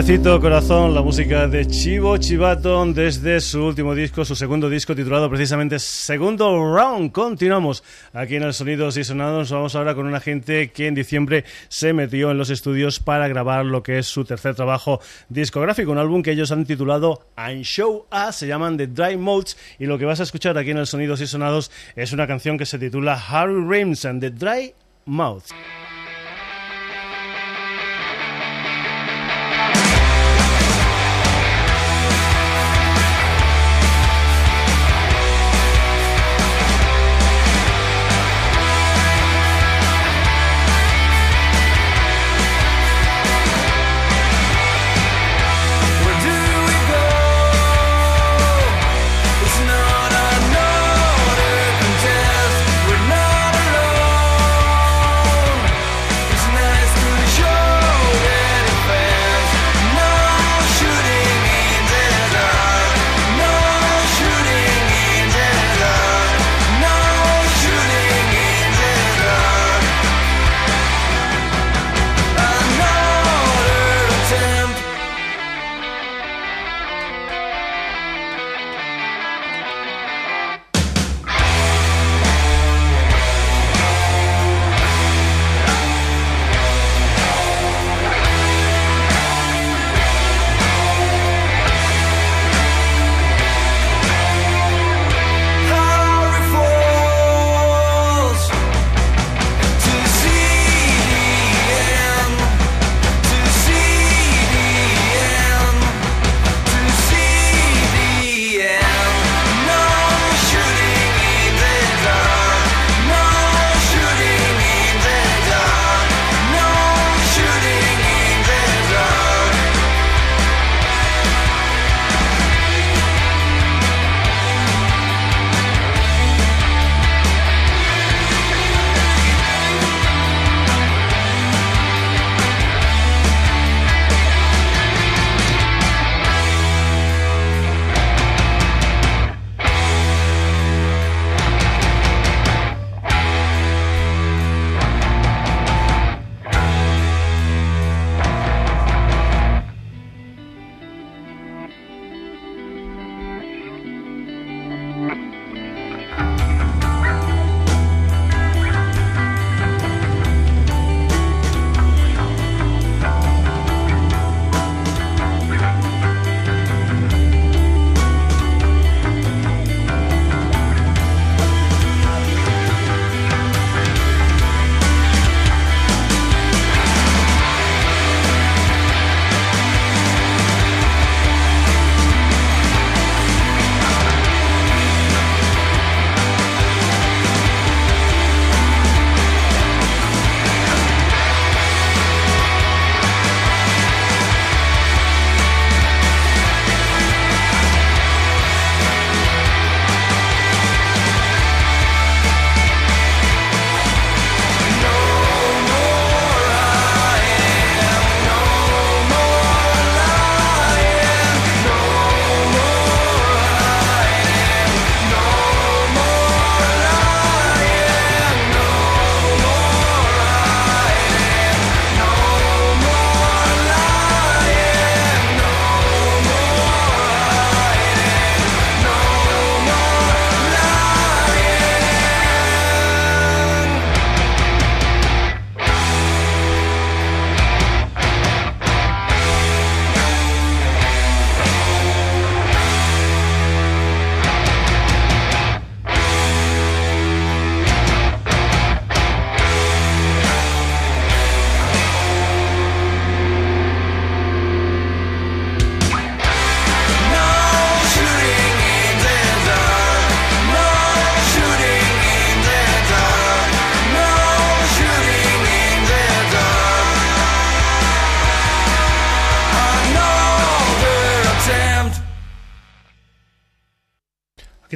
Pobrecito 0.06 0.40
corazón, 0.40 0.94
la 0.94 1.02
música 1.02 1.48
de 1.48 1.66
Chivo 1.66 2.16
Chivato 2.16 2.86
desde 2.92 3.40
su 3.40 3.64
último 3.64 3.92
disco, 3.92 4.24
su 4.24 4.36
segundo 4.36 4.70
disco 4.70 4.94
titulado 4.94 5.28
precisamente 5.28 5.80
Segundo 5.80 6.48
Round. 6.76 7.10
Continuamos 7.10 7.82
aquí 8.12 8.36
en 8.36 8.44
el 8.44 8.54
Sonidos 8.54 8.96
y 8.98 9.02
Sonados. 9.02 9.50
Vamos 9.50 9.74
ahora 9.74 9.96
con 9.96 10.06
una 10.06 10.20
gente 10.20 10.70
que 10.70 10.86
en 10.86 10.94
diciembre 10.94 11.44
se 11.66 11.92
metió 11.92 12.30
en 12.30 12.38
los 12.38 12.50
estudios 12.50 13.00
para 13.00 13.26
grabar 13.26 13.64
lo 13.64 13.82
que 13.82 13.98
es 13.98 14.06
su 14.06 14.24
tercer 14.24 14.54
trabajo 14.54 15.00
discográfico, 15.28 15.90
un 15.90 15.98
álbum 15.98 16.22
que 16.22 16.30
ellos 16.30 16.52
han 16.52 16.66
titulado 16.66 17.26
And 17.34 17.64
Show 17.64 18.06
Us, 18.28 18.36
se 18.36 18.46
llaman 18.46 18.76
The 18.76 18.86
Dry 18.86 19.16
Modes 19.16 19.56
y 19.80 19.86
lo 19.86 19.98
que 19.98 20.04
vas 20.04 20.20
a 20.20 20.22
escuchar 20.22 20.56
aquí 20.56 20.70
en 20.70 20.78
el 20.78 20.86
Sonidos 20.86 21.20
y 21.20 21.26
Sonados 21.26 21.72
es 21.96 22.12
una 22.12 22.28
canción 22.28 22.56
que 22.56 22.66
se 22.66 22.78
titula 22.78 23.20
Harry 23.28 23.60
Rims 23.68 24.04
and 24.04 24.20
The 24.20 24.30
Dry 24.30 24.72
Mouth. 25.04 25.46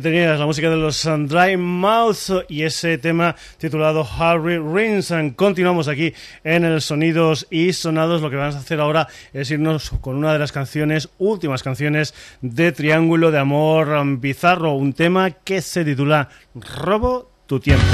Tenías 0.03 0.38
la 0.38 0.46
música 0.46 0.70
de 0.70 0.76
los 0.76 1.03
Dry 1.05 1.57
Mouth 1.57 2.46
y 2.48 2.62
ese 2.62 2.96
tema 2.96 3.36
titulado 3.59 4.07
Harry 4.18 4.59
Rings. 4.59 5.12
Continuamos 5.36 5.88
aquí 5.88 6.14
en 6.42 6.64
el 6.64 6.80
Sonidos 6.80 7.46
y 7.51 7.72
Sonados. 7.72 8.22
Lo 8.22 8.30
que 8.30 8.36
vamos 8.36 8.55
a 8.55 8.61
hacer 8.61 8.80
ahora 8.80 9.09
es 9.32 9.51
irnos 9.51 9.90
con 10.01 10.16
una 10.16 10.32
de 10.32 10.38
las 10.38 10.53
canciones, 10.53 11.11
últimas 11.18 11.62
canciones 11.62 12.14
de 12.40 12.72
Triángulo 12.72 13.30
de 13.30 13.38
Amor 13.40 14.18
Bizarro, 14.18 14.72
un 14.72 14.92
tema 14.94 15.30
que 15.30 15.61
se 15.61 15.84
titula 15.84 16.28
Robo 16.55 17.30
tu 17.46 17.61
tiempo, 17.61 17.84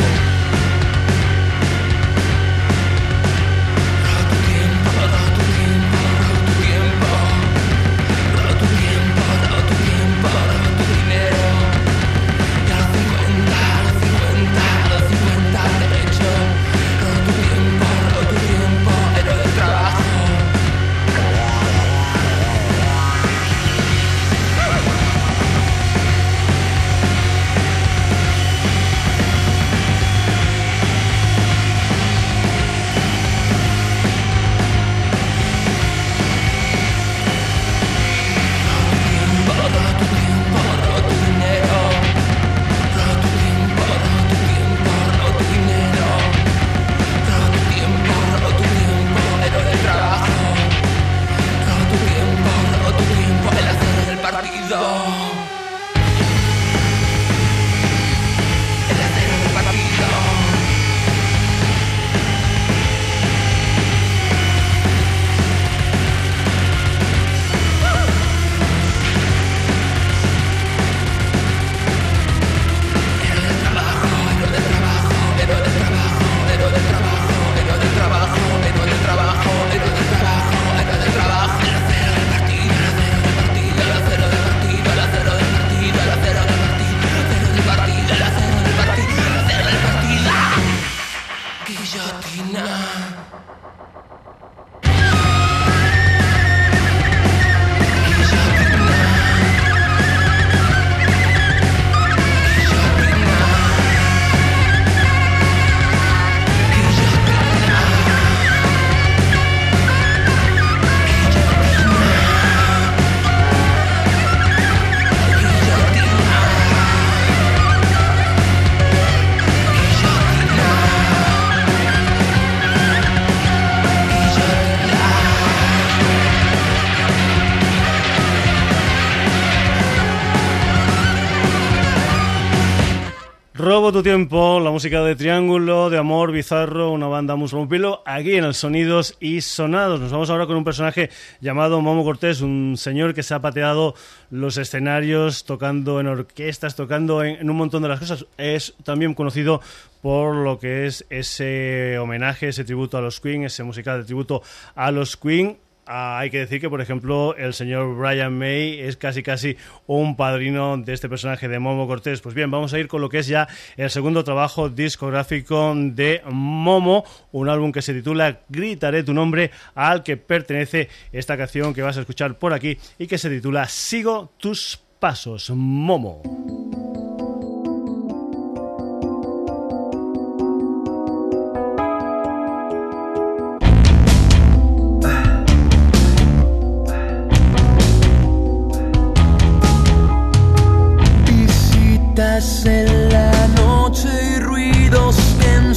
tu 133.96 134.02
tiempo, 134.02 134.60
la 134.60 134.70
música 134.70 135.02
de 135.02 135.16
Triángulo, 135.16 135.88
de 135.88 135.96
Amor, 135.96 136.30
Bizarro, 136.30 136.90
una 136.90 137.06
banda 137.06 137.34
musculopilo, 137.34 138.02
aquí 138.04 138.34
en 138.34 138.44
el 138.44 138.52
Sonidos 138.52 139.16
y 139.20 139.40
Sonados. 139.40 140.00
Nos 140.00 140.12
vamos 140.12 140.28
ahora 140.28 140.46
con 140.46 140.54
un 140.56 140.64
personaje 140.64 141.08
llamado 141.40 141.80
Momo 141.80 142.04
Cortés, 142.04 142.42
un 142.42 142.74
señor 142.76 143.14
que 143.14 143.22
se 143.22 143.32
ha 143.32 143.40
pateado 143.40 143.94
los 144.30 144.58
escenarios 144.58 145.46
tocando 145.46 145.98
en 145.98 146.08
orquestas, 146.08 146.76
tocando 146.76 147.24
en, 147.24 147.36
en 147.36 147.48
un 147.48 147.56
montón 147.56 147.82
de 147.84 147.88
las 147.88 147.98
cosas. 147.98 148.26
Es 148.36 148.74
también 148.84 149.14
conocido 149.14 149.62
por 150.02 150.36
lo 150.36 150.58
que 150.58 150.84
es 150.84 151.06
ese 151.08 151.98
homenaje, 151.98 152.48
ese 152.48 152.64
tributo 152.64 152.98
a 152.98 153.00
los 153.00 153.18
Queen, 153.18 153.44
ese 153.44 153.62
musical 153.62 154.00
de 154.00 154.04
tributo 154.04 154.42
a 154.74 154.90
los 154.90 155.16
Queen. 155.16 155.56
Ah, 155.88 156.18
hay 156.18 156.30
que 156.30 156.40
decir 156.40 156.60
que, 156.60 156.68
por 156.68 156.80
ejemplo, 156.80 157.36
el 157.36 157.54
señor 157.54 157.96
Brian 157.96 158.36
May 158.36 158.80
es 158.80 158.96
casi 158.96 159.22
casi 159.22 159.56
un 159.86 160.16
padrino 160.16 160.76
de 160.78 160.92
este 160.92 161.08
personaje 161.08 161.46
de 161.46 161.60
Momo 161.60 161.86
Cortés. 161.86 162.20
Pues 162.20 162.34
bien, 162.34 162.50
vamos 162.50 162.74
a 162.74 162.78
ir 162.80 162.88
con 162.88 163.00
lo 163.00 163.08
que 163.08 163.20
es 163.20 163.28
ya 163.28 163.46
el 163.76 163.88
segundo 163.90 164.24
trabajo 164.24 164.68
discográfico 164.68 165.74
de 165.76 166.22
Momo, 166.28 167.04
un 167.30 167.48
álbum 167.48 167.70
que 167.70 167.82
se 167.82 167.94
titula 167.94 168.40
Gritaré 168.48 169.04
tu 169.04 169.14
nombre, 169.14 169.52
al 169.76 170.02
que 170.02 170.16
pertenece 170.16 170.88
esta 171.12 171.36
canción 171.36 171.72
que 171.72 171.82
vas 171.82 171.96
a 171.96 172.00
escuchar 172.00 172.36
por 172.36 172.52
aquí 172.52 172.76
y 172.98 173.06
que 173.06 173.16
se 173.16 173.30
titula 173.30 173.68
Sigo 173.68 174.32
tus 174.38 174.80
pasos, 174.98 175.50
Momo. 175.50 176.75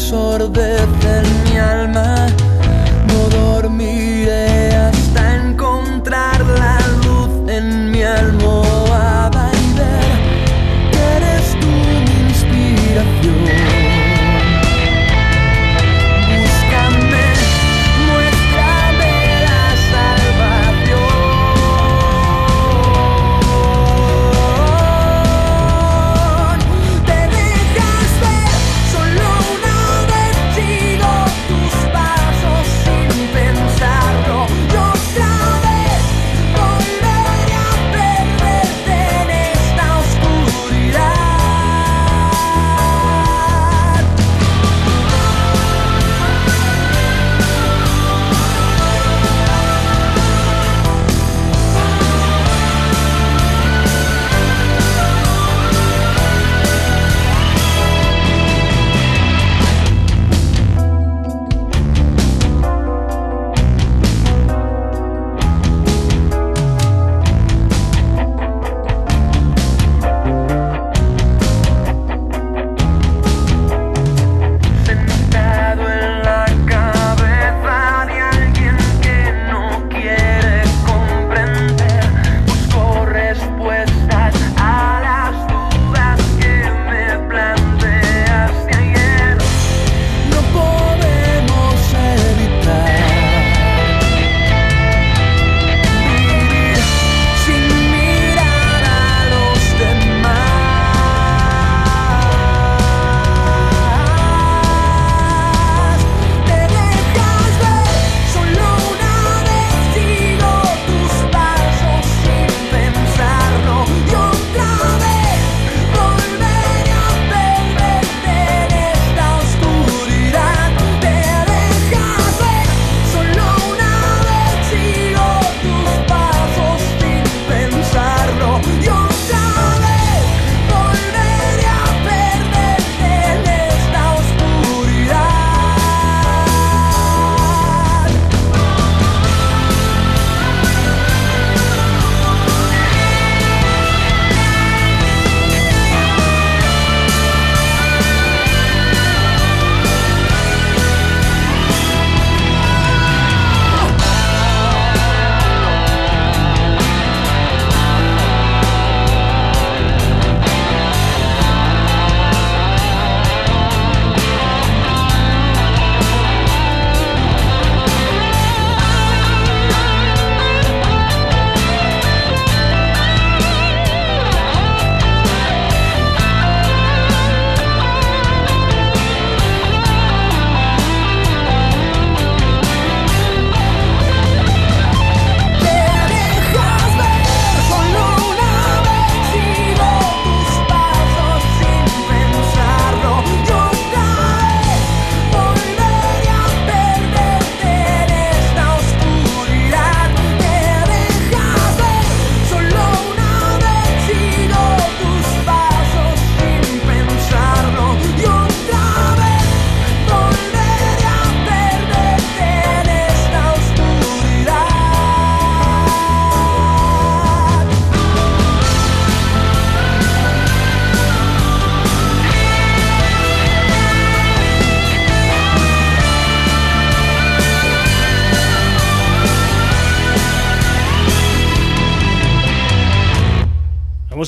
Que 0.10 0.16
ensordecen 0.16 1.29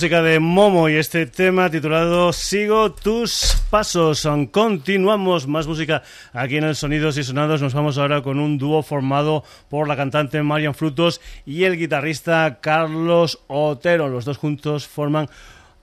música 0.02 0.24
de 0.24 0.39
Momo 0.39 0.89
y 0.89 0.95
este 0.95 1.28
tema 1.28 1.70
titulado 1.70 2.34
Sigo 2.34 2.91
tus 2.91 3.56
pasos. 3.70 4.28
Continuamos 4.49 5.45
más 5.45 5.68
música 5.68 6.02
aquí 6.34 6.58
en 6.58 6.64
el 6.64 6.76
Sonidos 6.76 7.20
y 7.20 7.24
Sonados. 7.24 7.62
Nos 7.62 7.76
vamos 7.76 7.99
ahora 7.99 8.24
con 8.24 8.39
un 8.39 8.58
dúo 8.58 8.82
formado 8.82 9.43
por 9.70 9.88
la 9.88 9.95
cantante 9.95 10.41
Marian 10.41 10.74
Frutos 10.74 11.22
y 11.45 11.66
el 11.66 11.78
guitarrista 11.78 12.58
Carlos 12.62 13.43
Otero. 13.45 14.10
Los 14.10 14.26
dos 14.26 14.39
juntos 14.39 14.88
forman 14.88 15.30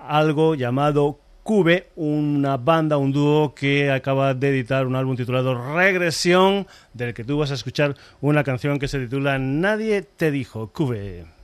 algo 0.01 0.57
llamado 0.57 1.21
Cube, 1.45 1.87
una 1.95 2.57
banda, 2.57 2.97
un 2.97 3.13
dúo 3.13 3.55
que 3.55 3.93
acaba 3.93 4.35
de 4.35 4.49
editar 4.49 4.85
un 4.89 4.97
álbum 4.97 5.15
titulado 5.15 5.77
Regresión, 5.77 6.67
del 6.93 7.15
que 7.15 7.23
tú 7.23 7.39
vas 7.39 7.53
a 7.53 7.55
escuchar 7.55 7.95
una 8.21 8.43
canción 8.43 8.81
que 8.81 8.89
se 8.89 8.99
titula 8.99 9.39
Nadie 9.39 10.03
te 10.03 10.33
dijo, 10.33 10.73
Cube. 10.73 11.38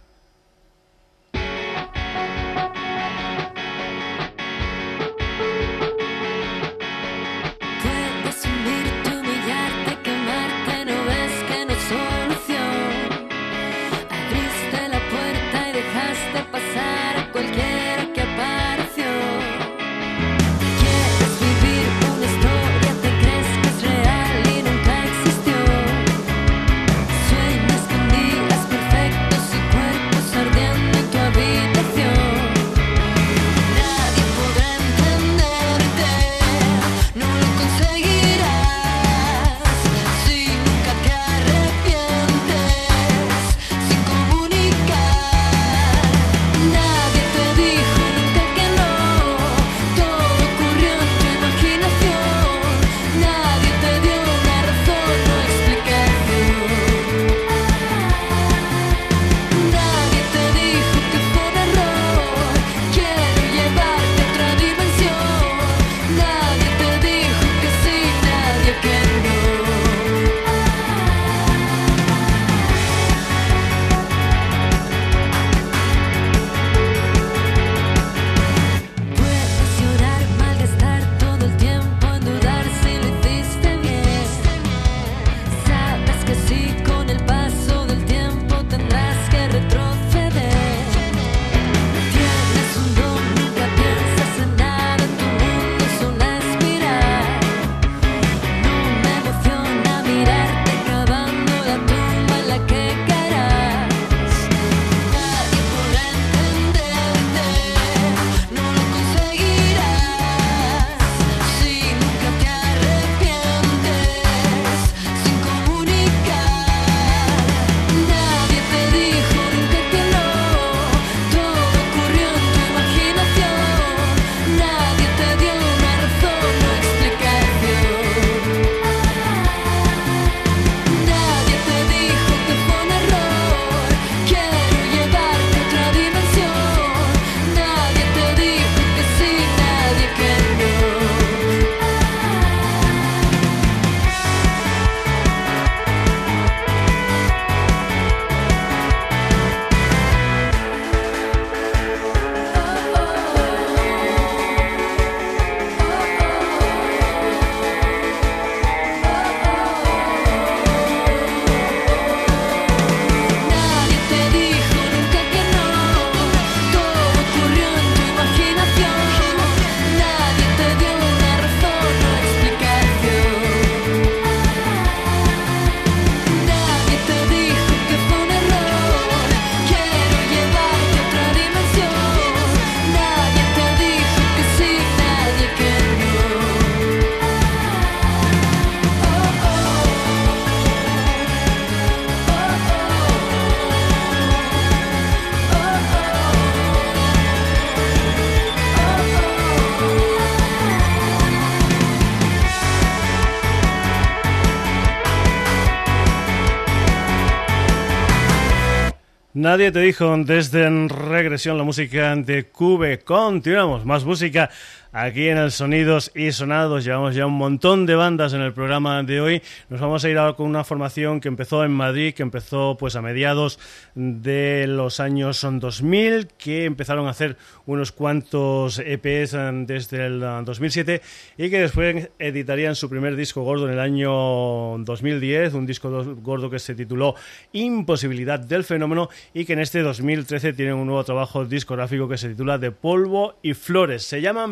Nadie 209.54 209.70
te 209.70 209.78
dijo 209.78 210.16
desde 210.16 210.68
regresión 210.88 211.56
la 211.56 211.62
música 211.62 212.16
de 212.16 212.46
Cube. 212.46 212.98
Continuamos, 212.98 213.84
más 213.84 214.04
música 214.04 214.50
aquí 214.96 215.28
en 215.28 215.38
el 215.38 215.50
Sonidos 215.50 216.12
y 216.14 216.30
Sonados. 216.30 216.84
Llevamos 216.84 217.16
ya 217.16 217.26
un 217.26 217.32
montón 217.34 217.84
de 217.84 217.96
bandas 217.96 218.32
en 218.32 218.40
el 218.40 218.52
programa 218.52 219.02
de 219.02 219.20
hoy. 219.20 219.42
Nos 219.68 219.80
vamos 219.80 220.04
a 220.04 220.08
ir 220.08 220.16
ahora 220.16 220.34
con 220.34 220.46
una 220.46 220.62
formación 220.62 221.20
que 221.20 221.26
empezó 221.26 221.64
en 221.64 221.72
Madrid, 221.72 222.14
que 222.14 222.22
empezó 222.22 222.76
pues 222.78 222.94
a 222.94 223.02
mediados 223.02 223.58
de 223.96 224.66
los 224.68 225.00
años 225.00 225.44
2000, 225.44 226.28
que 226.38 226.64
empezaron 226.64 227.08
a 227.08 227.10
hacer 227.10 227.36
unos 227.66 227.90
cuantos 227.90 228.78
EPs 228.78 229.36
desde 229.66 230.06
el 230.06 230.20
2007 230.20 231.02
y 231.38 231.50
que 231.50 231.60
después 231.60 232.10
editarían 232.20 232.76
su 232.76 232.88
primer 232.88 233.16
disco 233.16 233.42
gordo 233.42 233.66
en 233.66 233.72
el 233.72 233.80
año 233.80 234.78
2010, 234.78 235.54
un 235.54 235.66
disco 235.66 235.90
do- 235.90 236.14
gordo 236.16 236.48
que 236.48 236.60
se 236.60 236.74
tituló 236.76 237.16
Imposibilidad 237.52 238.38
del 238.38 238.62
Fenómeno 238.62 239.08
y 239.32 239.44
que 239.44 239.54
en 239.54 239.58
este 239.58 239.80
2013 239.82 240.52
tienen 240.52 240.74
un 240.76 240.86
nuevo 240.86 241.02
trabajo 241.02 241.44
discográfico 241.44 242.08
que 242.08 242.16
se 242.16 242.28
titula 242.28 242.58
De 242.58 242.70
Polvo 242.70 243.34
y 243.42 243.54
Flores. 243.54 244.04
Se 244.04 244.20
llama 244.20 244.46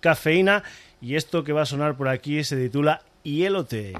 Cafeína 0.00 0.62
y 1.00 1.14
esto 1.14 1.44
que 1.44 1.52
va 1.52 1.62
a 1.62 1.66
sonar 1.66 1.96
por 1.96 2.08
aquí 2.08 2.42
se 2.44 2.56
titula 2.56 3.02
Hielote. 3.22 3.92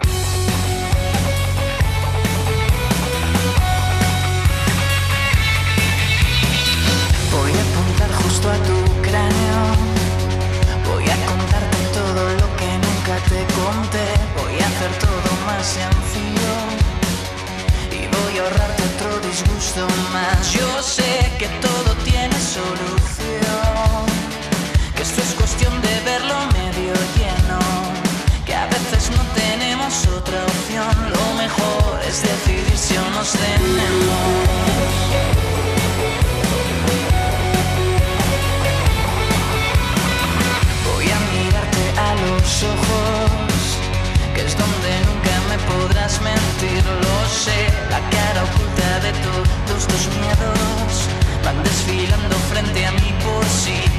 Voy 7.30 7.52
a 7.52 7.62
apuntar 7.62 8.12
justo 8.22 8.50
a 8.50 8.56
tu 8.64 8.77
la 47.90 48.00
cara 48.10 48.44
oculta 48.44 49.00
de 49.00 49.12
todos 49.24 49.86
tus 49.86 50.06
miedos. 50.16 51.08
Van 51.44 51.62
desfilando 51.62 52.36
frente 52.50 52.86
a 52.86 52.92
mí 52.92 53.14
por 53.24 53.44
sí. 53.44 53.97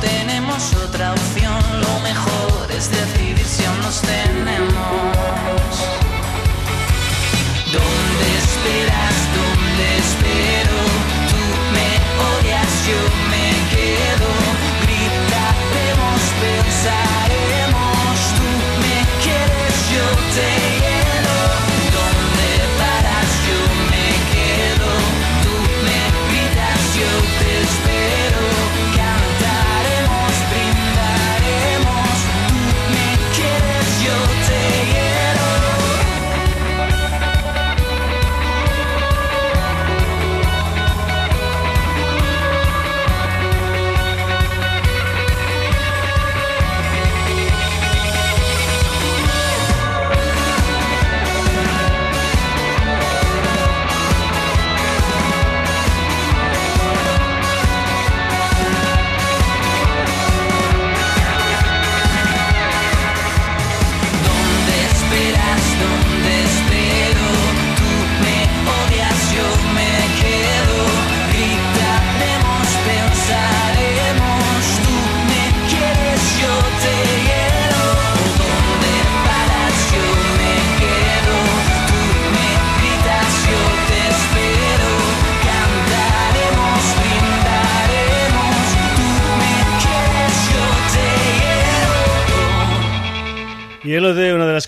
tenemos 0.00 0.72
otra 0.84 1.14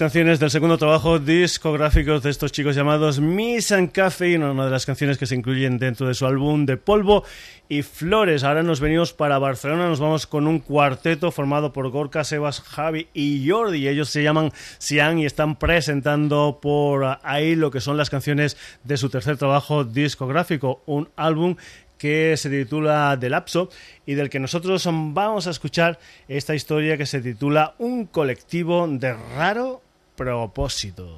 canciones 0.01 0.41
del 0.41 0.51
segundo 0.51 0.79
trabajo 0.79 1.19
discográfico 1.19 2.21
de 2.21 2.31
estos 2.31 2.53
chicos 2.53 2.75
llamados 2.75 3.21
Miss 3.21 3.71
and 3.71 3.93
Caffeine, 3.93 4.49
una 4.49 4.65
de 4.65 4.71
las 4.71 4.87
canciones 4.87 5.19
que 5.19 5.27
se 5.27 5.35
incluyen 5.35 5.77
dentro 5.77 6.09
de 6.09 6.15
su 6.15 6.25
álbum 6.25 6.65
de 6.65 6.79
polvo 6.79 7.23
y 7.69 7.83
flores. 7.83 8.43
Ahora 8.43 8.63
nos 8.63 8.81
venimos 8.81 9.13
para 9.13 9.39
Barcelona, 9.39 9.89
nos 9.89 10.01
vamos 10.01 10.27
con 10.27 10.47
un 10.47 10.61
cuarteto 10.61 11.31
formado 11.31 11.75
por 11.75 11.91
Gorka, 11.91 12.25
Sebas, 12.25 12.63
Javi 12.63 13.09
y 13.13 13.47
Jordi. 13.47 13.89
Ellos 13.89 14.09
se 14.09 14.23
llaman 14.23 14.53
Sian 14.79 15.19
y 15.19 15.27
están 15.27 15.57
presentando 15.57 16.61
por 16.63 17.19
ahí 17.23 17.55
lo 17.55 17.71
que 17.71 17.83
son 17.83 17.99
las 17.99 18.09
canciones 18.09 18.57
de 18.83 18.97
su 18.97 19.11
tercer 19.11 19.37
trabajo 19.37 19.85
discográfico, 19.85 20.83
un 20.87 21.11
álbum 21.15 21.57
que 21.99 22.39
se 22.39 22.49
titula 22.49 23.19
The 23.21 23.29
Lapso 23.29 23.69
y 24.07 24.15
del 24.15 24.31
que 24.31 24.41
nosotros 24.41 24.89
vamos 24.91 25.47
a 25.47 25.51
escuchar 25.51 25.99
esta 26.27 26.55
historia 26.55 26.97
que 26.97 27.05
se 27.05 27.21
titula 27.21 27.75
Un 27.77 28.07
colectivo 28.07 28.89
de 28.89 29.13
raro 29.37 29.83
propósito. 30.21 31.09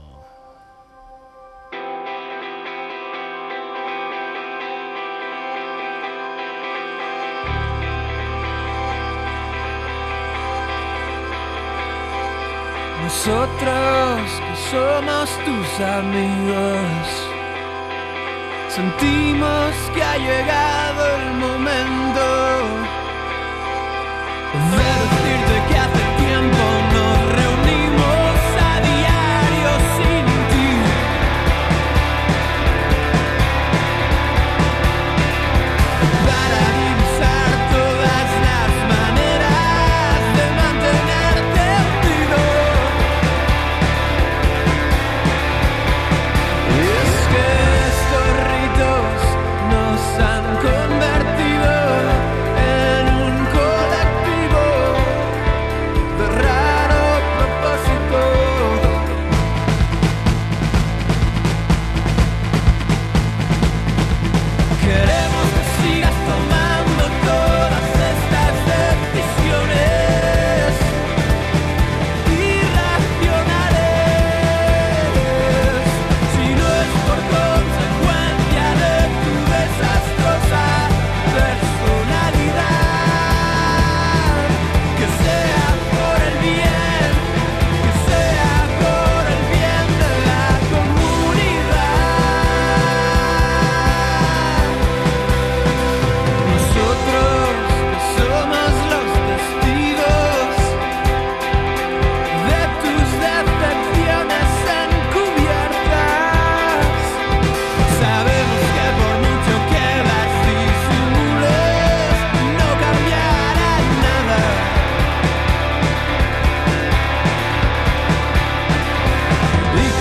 Nosotros 13.02 14.40
que 14.40 14.56
somos 14.70 15.28
tus 15.46 15.80
amigos, 15.80 17.08
sentimos 18.68 19.74
que 19.92 20.02
ha 20.04 20.16
llegado 20.16 21.16
el 21.16 21.34
momento 21.40 21.61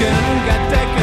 que 0.02 0.08
nunca 0.08 0.54
te 0.70 1.01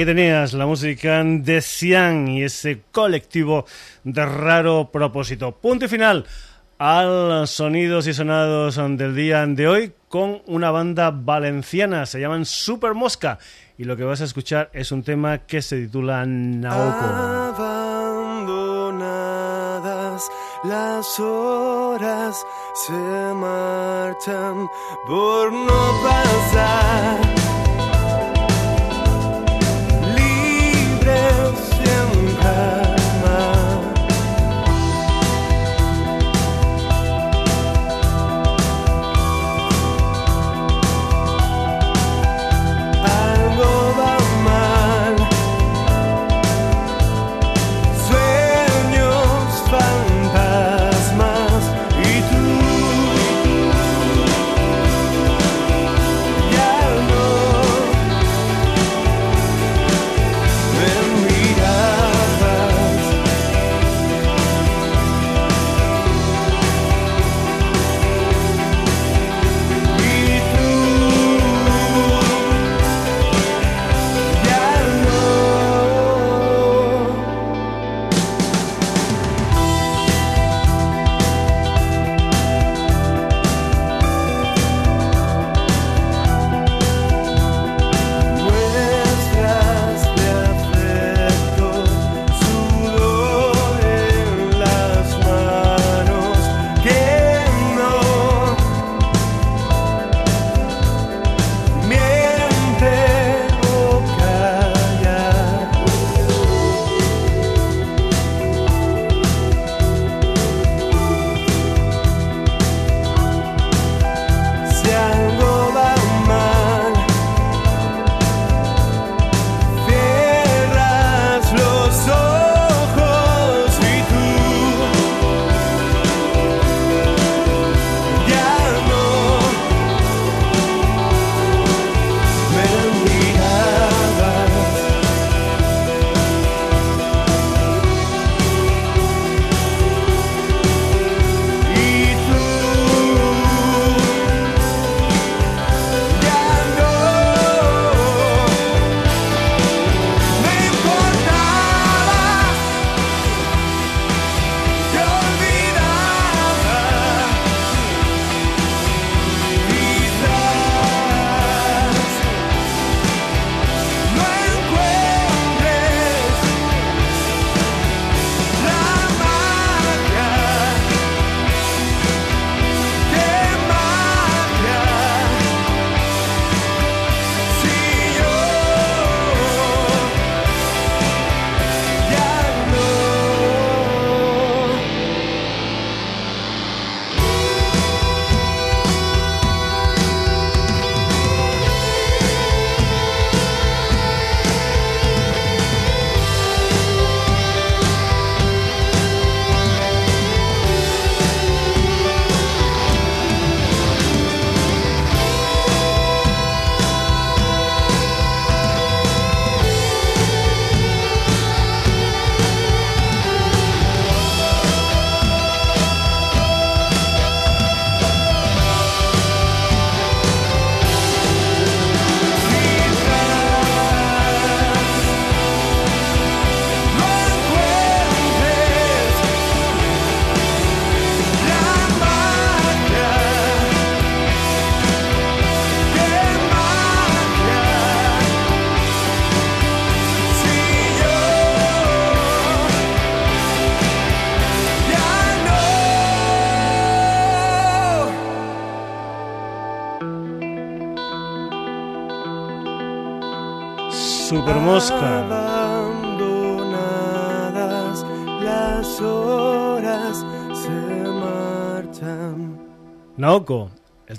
Aquí 0.00 0.06
tenías 0.06 0.54
la 0.54 0.64
música 0.64 1.22
de 1.22 1.60
Sian 1.60 2.26
y 2.26 2.42
ese 2.42 2.84
colectivo 2.90 3.66
de 4.02 4.24
raro 4.24 4.88
propósito. 4.90 5.52
Punto 5.52 5.84
y 5.84 5.88
final 5.88 6.24
al 6.78 7.46
sonidos 7.46 8.06
y 8.06 8.14
sonados 8.14 8.76
del 8.76 9.14
día 9.14 9.46
de 9.46 9.68
hoy 9.68 9.92
con 10.08 10.40
una 10.46 10.70
banda 10.70 11.10
valenciana, 11.10 12.06
se 12.06 12.18
llaman 12.18 12.46
Super 12.46 12.94
Mosca 12.94 13.38
y 13.76 13.84
lo 13.84 13.94
que 13.94 14.04
vas 14.04 14.22
a 14.22 14.24
escuchar 14.24 14.70
es 14.72 14.90
un 14.90 15.02
tema 15.02 15.40
que 15.40 15.60
se 15.60 15.82
titula 15.82 16.24
Naoko. 16.24 17.04
Abandonadas 17.60 20.30
las 20.64 21.20
horas 21.20 22.42
se 22.86 23.34
marchan 23.34 24.66
por 25.06 25.52
no 25.52 26.00
pasar. 26.02 27.39
have 32.52 32.89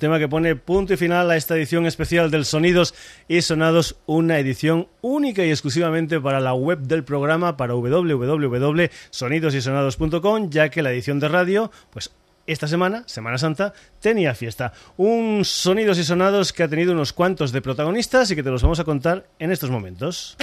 tema 0.01 0.19
que 0.19 0.27
pone 0.27 0.55
punto 0.55 0.95
y 0.95 0.97
final 0.97 1.29
a 1.29 1.37
esta 1.37 1.55
edición 1.55 1.85
especial 1.85 2.31
del 2.31 2.43
Sonidos 2.43 2.95
y 3.27 3.43
Sonados, 3.43 3.97
una 4.07 4.39
edición 4.39 4.87
única 5.01 5.45
y 5.45 5.51
exclusivamente 5.51 6.19
para 6.19 6.39
la 6.39 6.55
web 6.55 6.79
del 6.79 7.03
programa, 7.03 7.55
para 7.55 7.75
www.sonidosysonados.com, 7.75 10.49
ya 10.49 10.69
que 10.69 10.81
la 10.81 10.91
edición 10.91 11.19
de 11.19 11.27
radio, 11.27 11.69
pues 11.91 12.09
esta 12.47 12.67
semana, 12.67 13.03
Semana 13.05 13.37
Santa, 13.37 13.73
tenía 13.99 14.33
fiesta. 14.33 14.73
Un 14.97 15.45
Sonidos 15.45 15.99
y 15.99 16.03
Sonados 16.03 16.51
que 16.51 16.63
ha 16.63 16.67
tenido 16.67 16.93
unos 16.93 17.13
cuantos 17.13 17.51
de 17.51 17.61
protagonistas 17.61 18.31
y 18.31 18.35
que 18.35 18.41
te 18.41 18.49
los 18.49 18.63
vamos 18.63 18.79
a 18.79 18.83
contar 18.83 19.27
en 19.37 19.51
estos 19.51 19.69
momentos. 19.69 20.35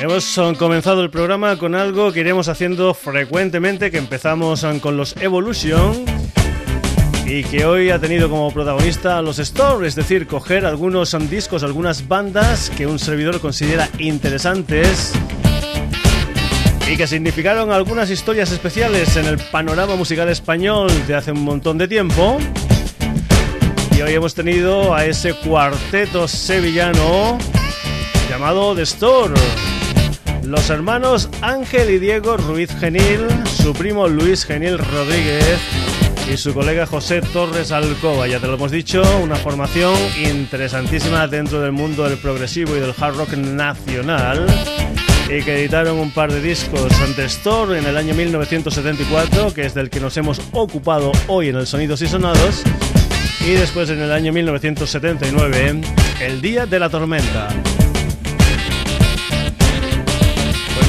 Hemos 0.00 0.38
eh, 0.38 0.54
comenzado 0.58 1.02
el 1.02 1.10
programa 1.10 1.58
con 1.58 1.74
algo 1.74 2.10
que 2.10 2.20
iremos 2.20 2.48
haciendo 2.48 2.94
frecuentemente, 2.94 3.90
que 3.90 3.98
empezamos 3.98 4.64
eh, 4.64 4.78
con 4.80 4.96
los 4.96 5.14
Evolution 5.18 6.06
y 7.26 7.44
que 7.44 7.66
hoy 7.66 7.90
ha 7.90 7.98
tenido 7.98 8.30
como 8.30 8.50
protagonista 8.50 9.20
los 9.20 9.38
Store, 9.38 9.86
es 9.86 9.94
decir, 9.94 10.26
coger 10.26 10.64
algunos 10.64 11.12
eh, 11.12 11.18
discos, 11.18 11.64
algunas 11.64 12.08
bandas 12.08 12.70
que 12.70 12.86
un 12.86 12.98
servidor 12.98 13.40
considera 13.40 13.90
interesantes 13.98 15.12
y 16.90 16.96
que 16.96 17.06
significaron 17.06 17.70
algunas 17.70 18.08
historias 18.08 18.50
especiales 18.52 19.18
en 19.18 19.26
el 19.26 19.36
panorama 19.36 19.96
musical 19.96 20.30
español 20.30 20.90
de 21.06 21.14
hace 21.14 21.32
un 21.32 21.42
montón 21.42 21.76
de 21.76 21.86
tiempo. 21.88 22.38
Y 23.94 24.00
hoy 24.00 24.14
hemos 24.14 24.34
tenido 24.34 24.94
a 24.94 25.04
ese 25.04 25.34
cuarteto 25.34 26.26
sevillano 26.26 27.36
llamado 28.30 28.74
The 28.74 28.82
Store. 28.82 29.34
Los 30.50 30.68
hermanos 30.68 31.28
Ángel 31.42 31.90
y 31.90 32.00
Diego 32.00 32.36
Ruiz 32.36 32.76
Genil, 32.80 33.20
su 33.44 33.72
primo 33.72 34.08
Luis 34.08 34.44
Genil 34.44 34.78
Rodríguez 34.78 35.60
y 36.28 36.36
su 36.36 36.52
colega 36.52 36.86
José 36.86 37.20
Torres 37.20 37.70
Alcoba. 37.70 38.26
Ya 38.26 38.40
te 38.40 38.48
lo 38.48 38.54
hemos 38.54 38.72
dicho, 38.72 39.00
una 39.22 39.36
formación 39.36 39.94
interesantísima 40.20 41.28
dentro 41.28 41.60
del 41.60 41.70
mundo 41.70 42.02
del 42.02 42.18
progresivo 42.18 42.76
y 42.76 42.80
del 42.80 42.92
hard 42.98 43.14
rock 43.14 43.34
nacional 43.34 44.44
y 45.26 45.40
que 45.44 45.60
editaron 45.60 46.00
un 46.00 46.10
par 46.10 46.32
de 46.32 46.42
discos 46.42 46.92
ante 47.00 47.26
Store 47.26 47.78
en 47.78 47.86
el 47.86 47.96
año 47.96 48.12
1974, 48.14 49.54
que 49.54 49.66
es 49.66 49.74
del 49.74 49.88
que 49.88 50.00
nos 50.00 50.16
hemos 50.16 50.42
ocupado 50.50 51.12
hoy 51.28 51.50
en 51.50 51.56
el 51.58 51.68
Sonidos 51.68 52.02
y 52.02 52.08
Sonados, 52.08 52.64
y 53.46 53.52
después 53.52 53.88
en 53.90 54.00
el 54.00 54.10
año 54.10 54.32
1979, 54.32 55.80
El 56.20 56.40
Día 56.40 56.66
de 56.66 56.80
la 56.80 56.90
Tormenta. 56.90 57.50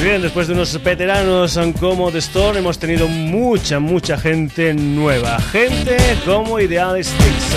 Bien, 0.02 0.22
después 0.22 0.48
de 0.48 0.54
unos 0.54 0.82
veteranos 0.82 1.58
como 1.78 2.10
The 2.10 2.18
Store, 2.18 2.58
hemos 2.58 2.78
tenido 2.78 3.06
mucha, 3.08 3.78
mucha 3.78 4.18
gente 4.18 4.74
nueva. 4.74 5.40
Gente 5.40 5.96
como 6.24 6.58
Idealistics, 6.58 7.56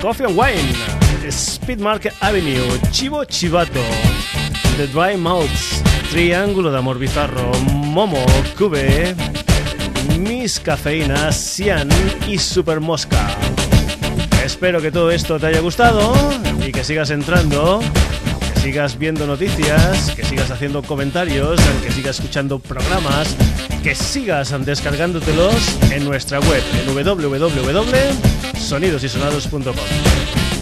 Coffee 0.00 0.26
and 0.26 0.38
Wine, 0.38 1.28
Speed 1.28 1.78
Market 1.80 2.14
Avenue, 2.20 2.78
Chivo 2.90 3.24
Chivato, 3.24 3.80
The 4.76 4.86
Dry 4.88 5.16
Mouths, 5.16 5.82
Triángulo 6.10 6.70
de 6.70 6.78
Amor 6.78 6.98
Bizarro, 6.98 7.50
Momo, 7.70 8.24
Cube, 8.56 9.14
Miss 10.18 10.60
Cafeína, 10.60 11.32
Cian 11.32 11.88
y 12.28 12.38
Super 12.38 12.80
Mosca. 12.80 13.28
Espero 14.44 14.80
que 14.80 14.92
todo 14.92 15.10
esto 15.10 15.40
te 15.40 15.46
haya 15.46 15.60
gustado 15.60 16.14
y 16.64 16.70
que 16.70 16.84
sigas 16.84 17.10
entrando, 17.10 17.80
sigas 18.62 18.96
viendo 18.96 19.26
noticias, 19.26 20.12
que 20.14 20.24
sigas 20.24 20.48
haciendo 20.52 20.84
comentarios, 20.84 21.60
que 21.82 21.90
sigas 21.90 22.20
escuchando 22.20 22.60
programas, 22.60 23.34
que 23.82 23.96
sigas 23.96 24.54
descargándotelos 24.64 25.56
en 25.90 26.04
nuestra 26.04 26.38
web 26.38 26.62
en 26.78 26.86
www.sonidosysonados.com. 26.86 29.74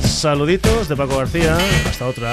Saluditos 0.02 0.88
de 0.88 0.96
Paco 0.96 1.18
García, 1.18 1.58
hasta 1.90 2.08
otra. 2.08 2.32